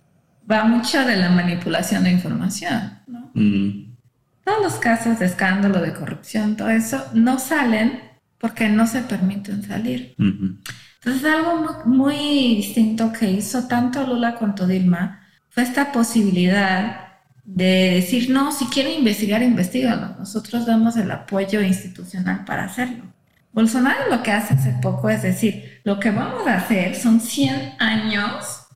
[0.51, 3.31] va mucho de la manipulación de información, ¿no?
[3.35, 3.95] Mm.
[4.43, 8.01] Todos los casos de escándalo de corrupción, todo eso, no salen
[8.37, 10.13] porque no se permiten salir.
[10.17, 17.10] Entonces, algo muy, distinto que hizo tanto Lula cuanto Dilma fue esta posibilidad
[17.43, 20.15] de decir, no, si quiere investigar, investigalo.
[20.19, 23.03] Nosotros damos el apoyo institucional para hacerlo.
[23.51, 27.73] Bolsonaro lo que hace hace poco es decir, lo que vamos a hacer son 100
[27.79, 28.67] años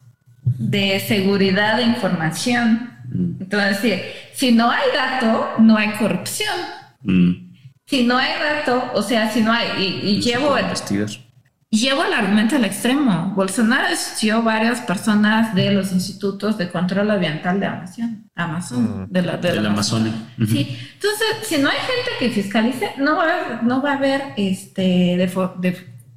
[0.43, 2.91] de seguridad de información.
[3.07, 3.41] Mm.
[3.41, 4.01] Entonces,
[4.33, 6.55] si no hay dato, no hay corrupción.
[7.03, 7.45] Mm.
[7.85, 10.57] Si no hay dato, o sea, si no hay, y, y llevo...
[10.59, 11.24] Investigar
[11.69, 13.33] llevo el argumento al extremo.
[13.35, 19.07] Bolsonaro estudió varias personas de los institutos de control ambiental de Amazon, Amazon mm.
[19.09, 20.13] de la, de Amazonia.
[20.47, 23.95] Sí, entonces, si no hay gente que fiscalice, no va a haber, no va a
[23.95, 25.29] haber este,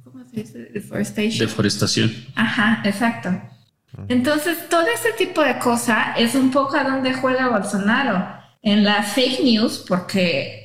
[0.03, 0.59] ¿cómo se dice?
[0.73, 1.39] Deforestation.
[1.39, 2.11] Deforestación.
[2.35, 3.29] Ajá, exacto.
[4.07, 8.39] Entonces, todo ese tipo de cosa es un poco a donde juega Bolsonaro.
[8.61, 10.58] En las fake news, porque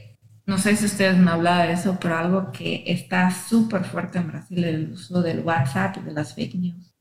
[0.47, 4.29] no sé si ustedes me hablaban de eso, pero algo que está súper fuerte en
[4.29, 6.95] Brasil es el uso del WhatsApp y de las fake news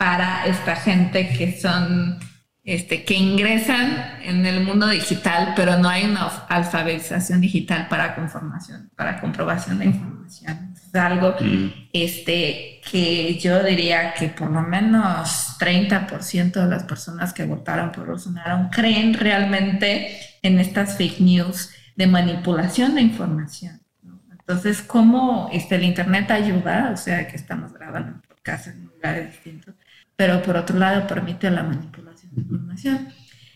[0.00, 2.18] para esta gente que son,
[2.64, 8.90] este, que ingresan en el mundo digital, pero no hay una alfabetización digital para conformación,
[8.96, 10.74] para comprobación de información.
[10.74, 11.90] Es algo mm.
[11.92, 18.06] este, que yo diría que por lo menos 30% de las personas que votaron por
[18.06, 23.78] Bolsonaro creen realmente en estas fake news de manipulación de información.
[24.30, 26.92] Entonces, ¿cómo este, el Internet ayuda?
[26.94, 29.74] O sea, que estamos grabando en podcast en lugares distintos,
[30.16, 33.08] pero por otro lado permite la manipulación de información.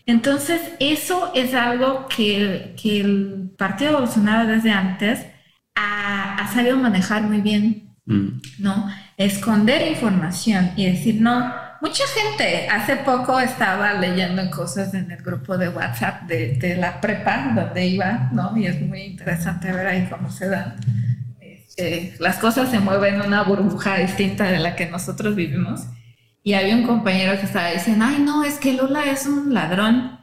[0.05, 5.25] Entonces, eso es algo que, que el partido Bolsonaro desde antes
[5.73, 8.27] ha, ha sabido manejar muy bien, mm.
[8.59, 8.87] ¿no?
[9.17, 11.51] Esconder información y decir, no,
[11.85, 17.51] mucha gente, hace poco estaba leyendo cosas en el grupo de WhatsApp de, la prepa
[17.53, 18.57] donde iba, ¿no?
[18.57, 20.77] Y es muy interesante ver ahí cómo se dan.
[21.39, 25.81] Este, las cosas se mueven en una burbuja distinta de la que nosotros vivimos.
[26.41, 30.19] Y había un compañero que estaba diciendo, ay, no, es que Lula es un ladrón.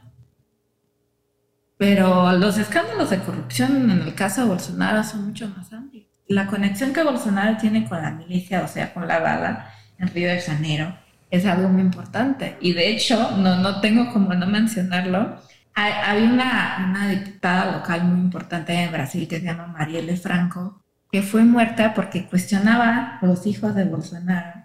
[1.77, 6.07] Pero los escándalos de corrupción en el caso de Bolsonaro son mucho más amplios.
[6.27, 10.29] La conexión que Bolsonaro tiene con la milicia, o sea, con la bala en Río
[10.29, 11.02] de Janeiro,
[11.33, 12.57] es algo muy importante.
[12.61, 15.35] Y de hecho, no, no tengo como no mencionarlo,
[15.73, 21.23] había una, una diputada local muy importante en Brasil que se llama Marielle Franco, que
[21.23, 24.61] fue muerta porque cuestionaba a los hijos de Bolsonaro.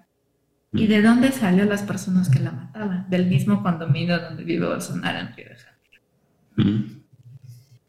[0.74, 3.08] ¿Y de dónde salió las personas que la mataban?
[3.08, 7.00] Del mismo condominio donde vive Bolsonaro en Río de Janeiro.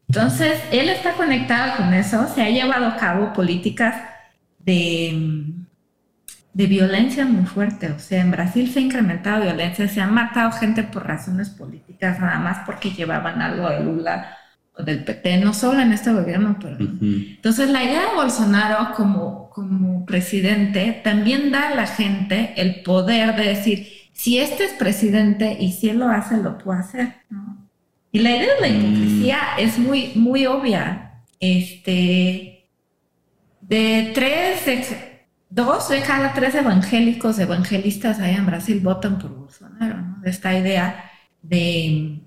[0.08, 3.96] Entonces, él está conectado con eso, se ha llevado a cabo políticas
[4.60, 5.68] de
[6.54, 7.92] de violencia muy fuerte.
[7.92, 12.20] O sea, en Brasil se ha incrementado violencia, se han matado gente por razones políticas,
[12.20, 14.38] nada más porque llevaban algo de Lula
[14.76, 16.78] o del PT, no solo en este gobierno, pero...
[16.80, 23.36] Entonces, la idea de Bolsonaro como, como presidente también da a la gente el poder
[23.36, 27.14] de decir, si este es presidente y si él lo hace, lo puedo hacer,
[28.12, 28.80] Y la idea de la mm.
[28.80, 31.06] hipocresía es muy, muy obvia.
[31.40, 32.68] Este,
[33.62, 34.68] de tres
[35.50, 40.22] dos de cada tres evangélicos, evangelistas allá en Brasil votan por Bolsonaro, ¿no?
[40.22, 42.22] De esta idea de,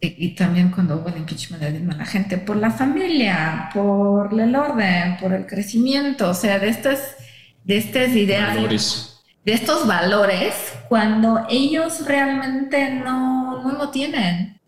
[0.00, 4.54] y también cuando hubo el impeachment de Dilma, la gente por la familia, por el
[4.54, 7.16] orden, por el crecimiento, o sea, de estas,
[7.64, 9.12] de estas ideas.
[9.44, 10.54] De estos valores,
[10.88, 14.60] cuando ellos realmente no, no lo tienen.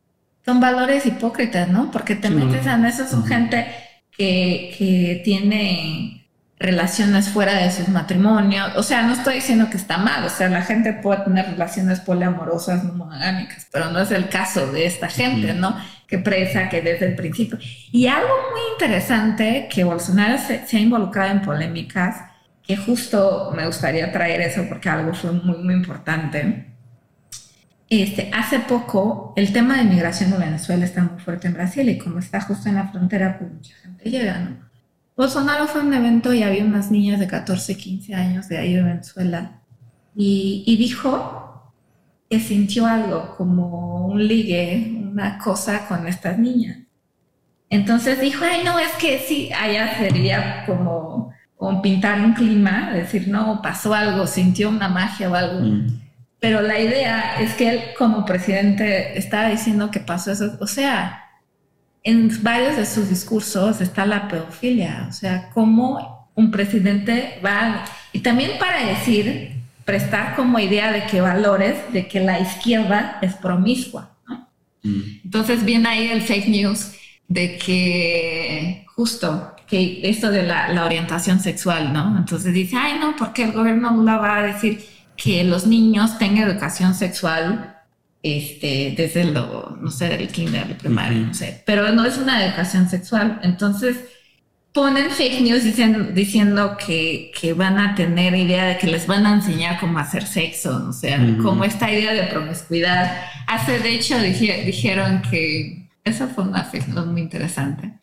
[0.45, 1.91] Son valores hipócritas, ¿no?
[1.91, 3.67] Porque te metes en eso, son gente
[4.17, 6.18] que, que tiene
[6.61, 8.77] relaciones fuera de sus matrimonios.
[8.77, 12.01] O sea, no estoy diciendo que está mal, o sea, la gente puede tener relaciones
[12.01, 15.77] poliamorosas no monogámicas, pero no es el caso de esta gente, ¿no?
[16.07, 17.59] Que presa que desde el principio.
[17.93, 22.17] Y algo muy interesante que Bolsonaro se, ha involucrado en polémicas,
[22.63, 26.67] que justo me gustaría traer eso porque algo fue muy, muy importante.
[27.89, 31.97] Este, hace poco el tema de migración de Venezuela está muy fuerte en Brasil y
[31.97, 34.68] como está justo en la frontera, pues mucha gente llega, ¿no?
[35.19, 38.75] Bolsonaro fue a un evento y había unas niñas de 14, 15 años de ahí
[38.75, 39.63] de Venezuela
[40.15, 41.73] y, dijo
[42.31, 46.79] que sintió algo como un ligue, una cosa con estas niñas.
[47.69, 51.33] Entonces dijo, ay, no, es que sí, allá sería como,
[51.83, 55.61] pintar un clima, decir, no, pasó algo, sintió una magia o algo.
[55.61, 56.01] Mm.
[56.39, 60.57] Pero la idea es que él como presidente estaba diciendo que pasó eso.
[60.61, 61.28] O sea,
[62.09, 68.21] en varios de sus discursos está la pedofilia, o sea, cómo un presidente va, y
[68.21, 74.17] también para decir, prestar como idea de que valores, de que la izquierda es promiscua.
[74.27, 74.49] ¿no?
[74.85, 75.03] Mm.
[75.25, 76.93] Entonces viene ahí el fake news
[77.29, 82.17] de que justo que esto de la, la, orientación sexual, ¿no?
[82.17, 84.83] Entonces dice, ay, no, porque el gobierno Lula va a decir
[85.15, 87.78] que los niños tengan educación sexual
[88.37, 92.45] este, desde lo, no sé, del kinder, del primario, no sé, pero no es una
[92.45, 93.41] educación sexual.
[93.43, 93.97] Entonces,
[94.73, 99.27] ponen fake news diciendo, diciendo que, que, van a tener idea de que les van
[99.27, 103.23] a enseñar cómo hacer sexo, o sea, como esta idea de promiscuidad.
[103.47, 107.95] Hace, de hecho, dijeron que, esa fue una fake news muy interesante,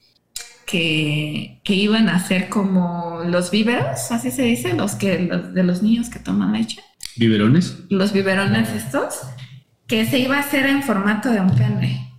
[0.65, 5.63] que, que iban a ser como los víveros, así se dice, los que, los, de
[5.63, 6.81] los niños que toman leche.
[7.15, 7.77] ¿Biberones?
[7.89, 9.21] Los biberones estos
[9.87, 12.11] que se iba a hacer en formato de un pene.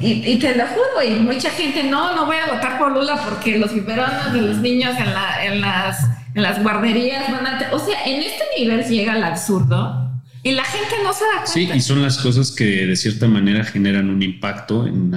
[0.00, 3.58] Y, te lo juro, y mucha gente, no, no voy a votar por Lula porque
[3.58, 7.68] los biberones de los niños en, la, en, las, en las guarderías van a...
[7.72, 10.10] O sea, en este nivel llega el absurdo
[10.42, 11.52] y la gente no se da cuenta.
[11.52, 15.10] Sí, y son las cosas que de cierta manera generan un impacto en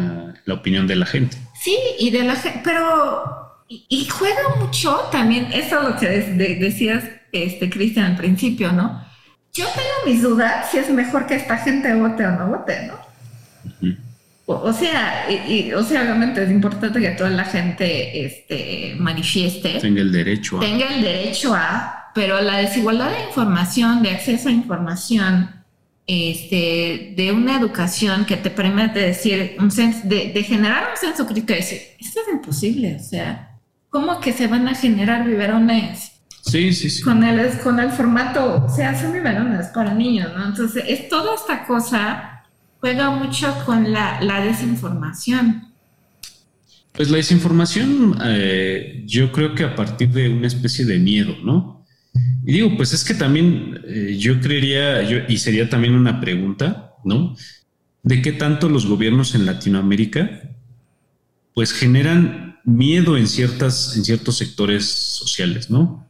[0.45, 1.37] la, opinión de la gente.
[1.61, 3.41] Sí, y de la gente, pero...
[3.69, 6.07] Y, juega mucho también, eso es lo que
[6.59, 9.03] decías, este, Cristian, al principio, ¿no?
[9.55, 13.95] Yo tengo mis dudas si es mejor que esta gente vote o no vote, ¿no?
[14.47, 19.79] o, sea, y, o sea, obviamente es importante que toda la gente este, manifieste.
[19.79, 20.59] Tenga el derecho a.
[20.59, 25.51] Tenga el derecho a, pero la desigualdad de información, de acceso a información,
[26.07, 31.53] este, de una educación que te permite decir, un de, de, generar un censo crítico,
[31.53, 36.12] de decir, esto es imposible, o sea, ¿cómo que se van a generar biberones
[36.43, 37.01] Sí, sí, sí.
[37.03, 40.45] Con el, con el formato, se hacen biberones para niños, ¿no?
[40.45, 42.33] Entonces, es toda esta cosa
[42.83, 45.71] juega mucho con la, desinformación.
[46.91, 51.85] Pues la desinformación, eh, yo creo que a partir de una especie de miedo, ¿no?
[52.45, 56.91] Y digo, pues es que también eh, yo creería, yo, y sería también una pregunta,
[57.05, 57.37] ¿no?
[58.03, 60.41] De qué tanto los gobiernos en Latinoamérica,
[61.55, 66.05] pues generan miedo en ciertas, en ciertos sectores sociales, ¿no?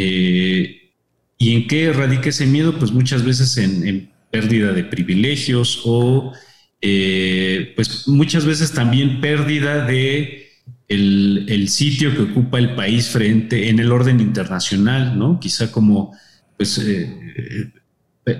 [0.00, 0.92] Eh,
[1.38, 2.78] ¿Y en qué radica ese miedo?
[2.78, 6.34] Pues muchas veces en, pérdida de privilegios o
[6.82, 10.50] eh, pues muchas veces también pérdida de
[10.86, 15.40] el, sitio que ocupa el país frente en el orden internacional, ¿no?
[15.40, 16.14] Quizá como
[16.56, 17.72] pues eh,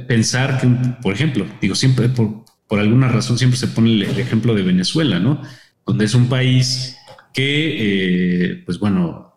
[0.06, 0.68] pensar que,
[1.02, 5.18] por ejemplo, digo siempre por, por alguna razón siempre se pone el, ejemplo de Venezuela,
[5.18, 5.42] ¿no?
[5.84, 6.96] Donde es un país
[7.32, 9.27] que, pues bueno,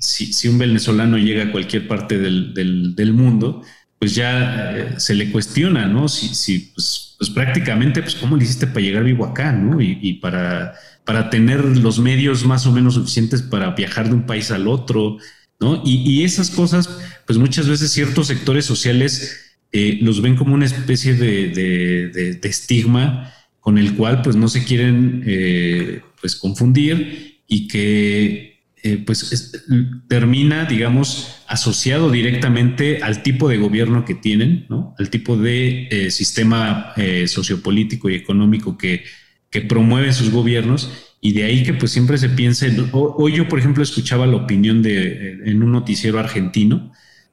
[0.00, 3.62] si, un venezolano llega a cualquier parte del, mundo,
[3.98, 6.08] pues ya eh, se le cuestiona, ¿no?
[6.08, 9.80] Si, si pues, pues, prácticamente, pues cómo le hiciste para llegar vivo acá, ¿no?
[9.80, 10.74] Y, para,
[11.04, 15.18] para tener los medios más o menos suficientes para viajar de un país al otro,
[15.60, 15.82] ¿no?
[15.84, 16.90] Y, esas cosas,
[17.26, 23.78] pues muchas veces ciertos sectores sociales eh, los ven como una especie de, estigma con
[23.78, 28.53] el cual pues no se quieren eh, pues confundir y que
[28.86, 29.64] eh, pues
[30.08, 34.94] termina, digamos, asociado directamente al tipo de gobierno que tienen, ¿no?
[34.98, 39.02] al tipo de eh, sistema eh, sociopolítico y económico que,
[39.48, 40.90] que promueven sus gobiernos.
[41.22, 44.82] Y de ahí que pues siempre se piense, hoy yo por ejemplo escuchaba la opinión
[44.82, 46.92] de en un noticiero argentino,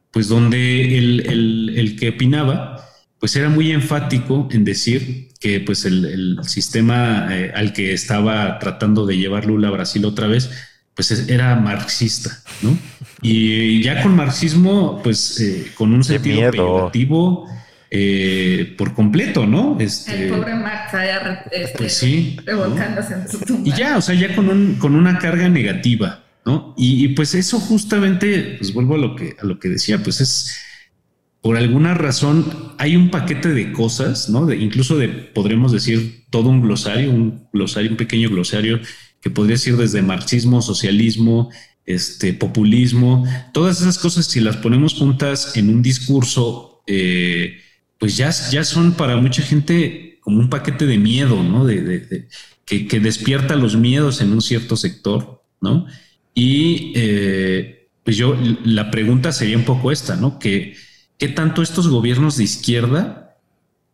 [0.10, 2.82] pues donde el, el, que opinaba,
[3.20, 9.06] pues era muy enfático en decir que pues el, el sistema al que estaba tratando
[9.06, 10.49] de llevar Lula a Brasil otra vez,
[10.96, 12.78] pues era marxista, ¿no?
[13.22, 17.48] Y ya con marxismo, pues eh, con un sentido peyorativo
[17.89, 19.78] eh, por completo, ¿no?
[19.80, 23.68] Este, el pobre Marx allá este, pues sí, revolcándose en su tumba.
[23.68, 26.74] Y ya, o sea, ya con, un, con una carga negativa, ¿no?
[26.78, 30.58] Y, pues eso justamente, pues vuelvo a lo que, a lo que decía, pues es
[31.42, 34.46] por alguna razón hay un paquete de cosas, ¿no?
[34.46, 38.80] De, incluso de, podremos decir, todo un glosario, un glosario, un pequeño glosario
[39.22, 41.49] que podría ser desde marxismo, socialismo,
[41.86, 47.59] este, populismo, todas esas cosas, si las ponemos juntas en un discurso, eh,
[47.97, 51.65] pues ya, ya son para mucha gente como un paquete de miedo, ¿no?
[51.65, 52.28] De,
[52.65, 55.86] que, despierta los miedos en un cierto sector, ¿no?
[56.34, 60.39] Y eh, pues yo, la pregunta sería un poco esta, ¿no?
[60.39, 60.76] Que,
[61.17, 63.38] ¿Qué tanto estos gobiernos de izquierda,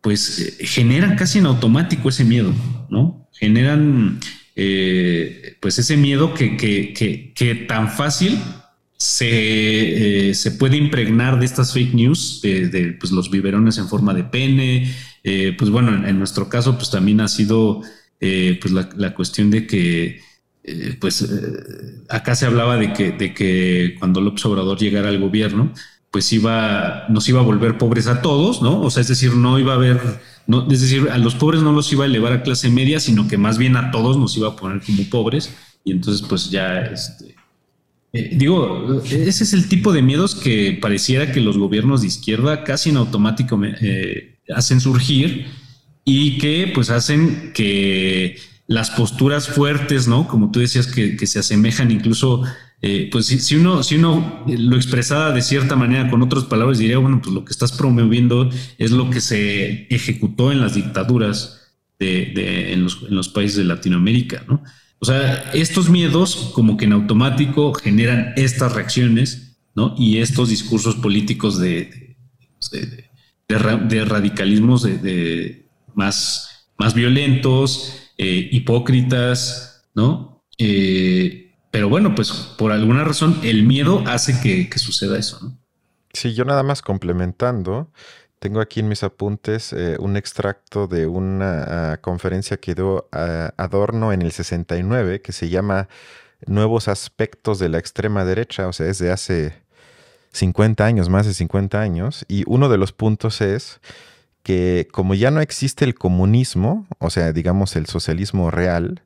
[0.00, 2.54] pues, eh, generan casi en automático ese miedo,
[2.88, 3.28] ¿no?
[3.32, 4.20] Generan
[4.60, 8.40] eh, pues ese miedo que, que, tan fácil
[8.96, 14.14] se, eh, se, puede impregnar de estas fake news, de, pues los biberones en forma
[14.14, 14.92] de pene,
[15.22, 17.82] eh, pues bueno, en, nuestro caso pues también ha sido
[18.18, 20.22] pues la, cuestión de que
[21.00, 21.24] pues
[22.08, 25.72] acá se hablaba de que, de que cuando López Obrador llegara al gobierno,
[26.10, 28.80] pues iba, nos iba a volver pobres a todos, ¿no?
[28.80, 30.00] O sea, es decir, no iba a haber
[30.48, 33.28] no, es decir, a los pobres no los iba a elevar a clase media, sino
[33.28, 35.54] que más bien a todos nos iba a poner como pobres.
[35.84, 37.36] Y entonces, pues ya, este,
[38.14, 42.64] eh, digo, ese es el tipo de miedos que pareciera que los gobiernos de izquierda
[42.64, 45.46] casi en automático eh, hacen surgir
[46.02, 48.38] y que pues hacen que
[48.68, 50.28] las posturas fuertes, ¿no?
[50.28, 52.44] Como tú decías, que, se asemejan incluso
[52.80, 56.98] eh, pues si, uno, si uno lo expresara de cierta manera con otras palabras, diría,
[56.98, 62.72] bueno, pues lo que estás promoviendo es lo que se ejecutó en las dictaduras de,
[62.72, 64.62] en, los, países de Latinoamérica, ¿no?
[65.00, 69.94] O sea, estos miedos como que en automático generan estas reacciones, ¿no?
[69.98, 72.16] Y estos discursos políticos de,
[73.48, 80.42] de, radicalismos de, más, más violentos, eh, hipócritas, ¿no?
[80.58, 85.58] Eh, pero bueno, pues por alguna razón el miedo hace que, suceda eso, ¿no?
[86.12, 87.92] Sí, yo nada más complementando,
[88.40, 93.52] tengo aquí en mis apuntes eh, un extracto de una ah, conferencia que dio a
[93.56, 95.88] Adorno en el 69 que se llama
[96.46, 99.54] Nuevos aspectos de la extrema derecha, o sea, es de hace
[100.32, 103.80] 50 años, más de 50 años, y uno de los puntos es
[104.48, 109.02] que como ya no existe el comunismo, o sea, digamos el socialismo real,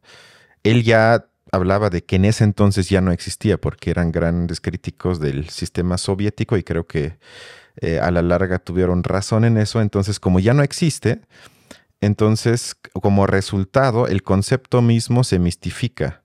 [0.62, 5.18] él ya hablaba de que en ese entonces ya no existía porque eran grandes críticos
[5.18, 7.18] del sistema soviético y creo que
[7.80, 9.80] eh, a la larga tuvieron razón en eso.
[9.80, 11.22] Entonces, como ya no existe,
[12.00, 16.22] entonces como resultado el concepto mismo se mistifica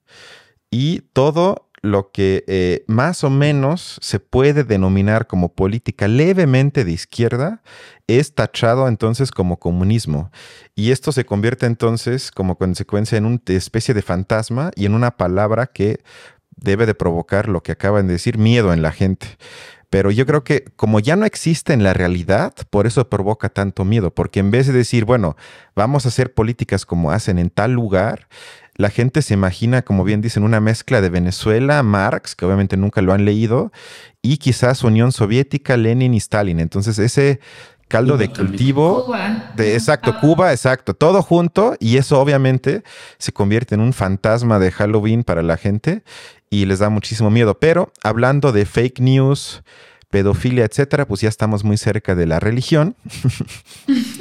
[0.69, 6.91] y todo lo que eh, más o menos se puede denominar como política levemente de
[6.91, 7.61] izquierda
[8.07, 10.31] es tachado entonces como comunismo.
[10.75, 15.17] Y esto se convierte entonces como consecuencia en una especie de fantasma y en una
[15.17, 15.99] palabra que
[16.55, 19.27] debe de provocar lo que acaban de decir, miedo en la gente.
[19.89, 23.85] Pero yo creo que como ya no existe en la realidad, por eso provoca tanto
[23.85, 25.37] miedo, porque en vez de decir, bueno,
[25.75, 28.27] vamos a hacer políticas como hacen en tal lugar,
[28.77, 33.01] la gente se imagina, como bien dicen, una mezcla de Venezuela, Marx, que obviamente nunca
[33.01, 33.71] lo han leído,
[34.21, 36.59] y quizás Unión Soviética, Lenin y Stalin.
[36.59, 37.39] Entonces ese
[37.87, 39.51] caldo de cultivo Cuba.
[39.55, 40.19] de exacto ah.
[40.19, 42.83] Cuba exacto todo junto y eso obviamente
[43.17, 46.03] se convierte en un fantasma de Halloween para la gente
[46.49, 49.63] y les da muchísimo miedo pero hablando de fake news
[50.09, 52.97] pedofilia etcétera pues ya estamos muy cerca de la religión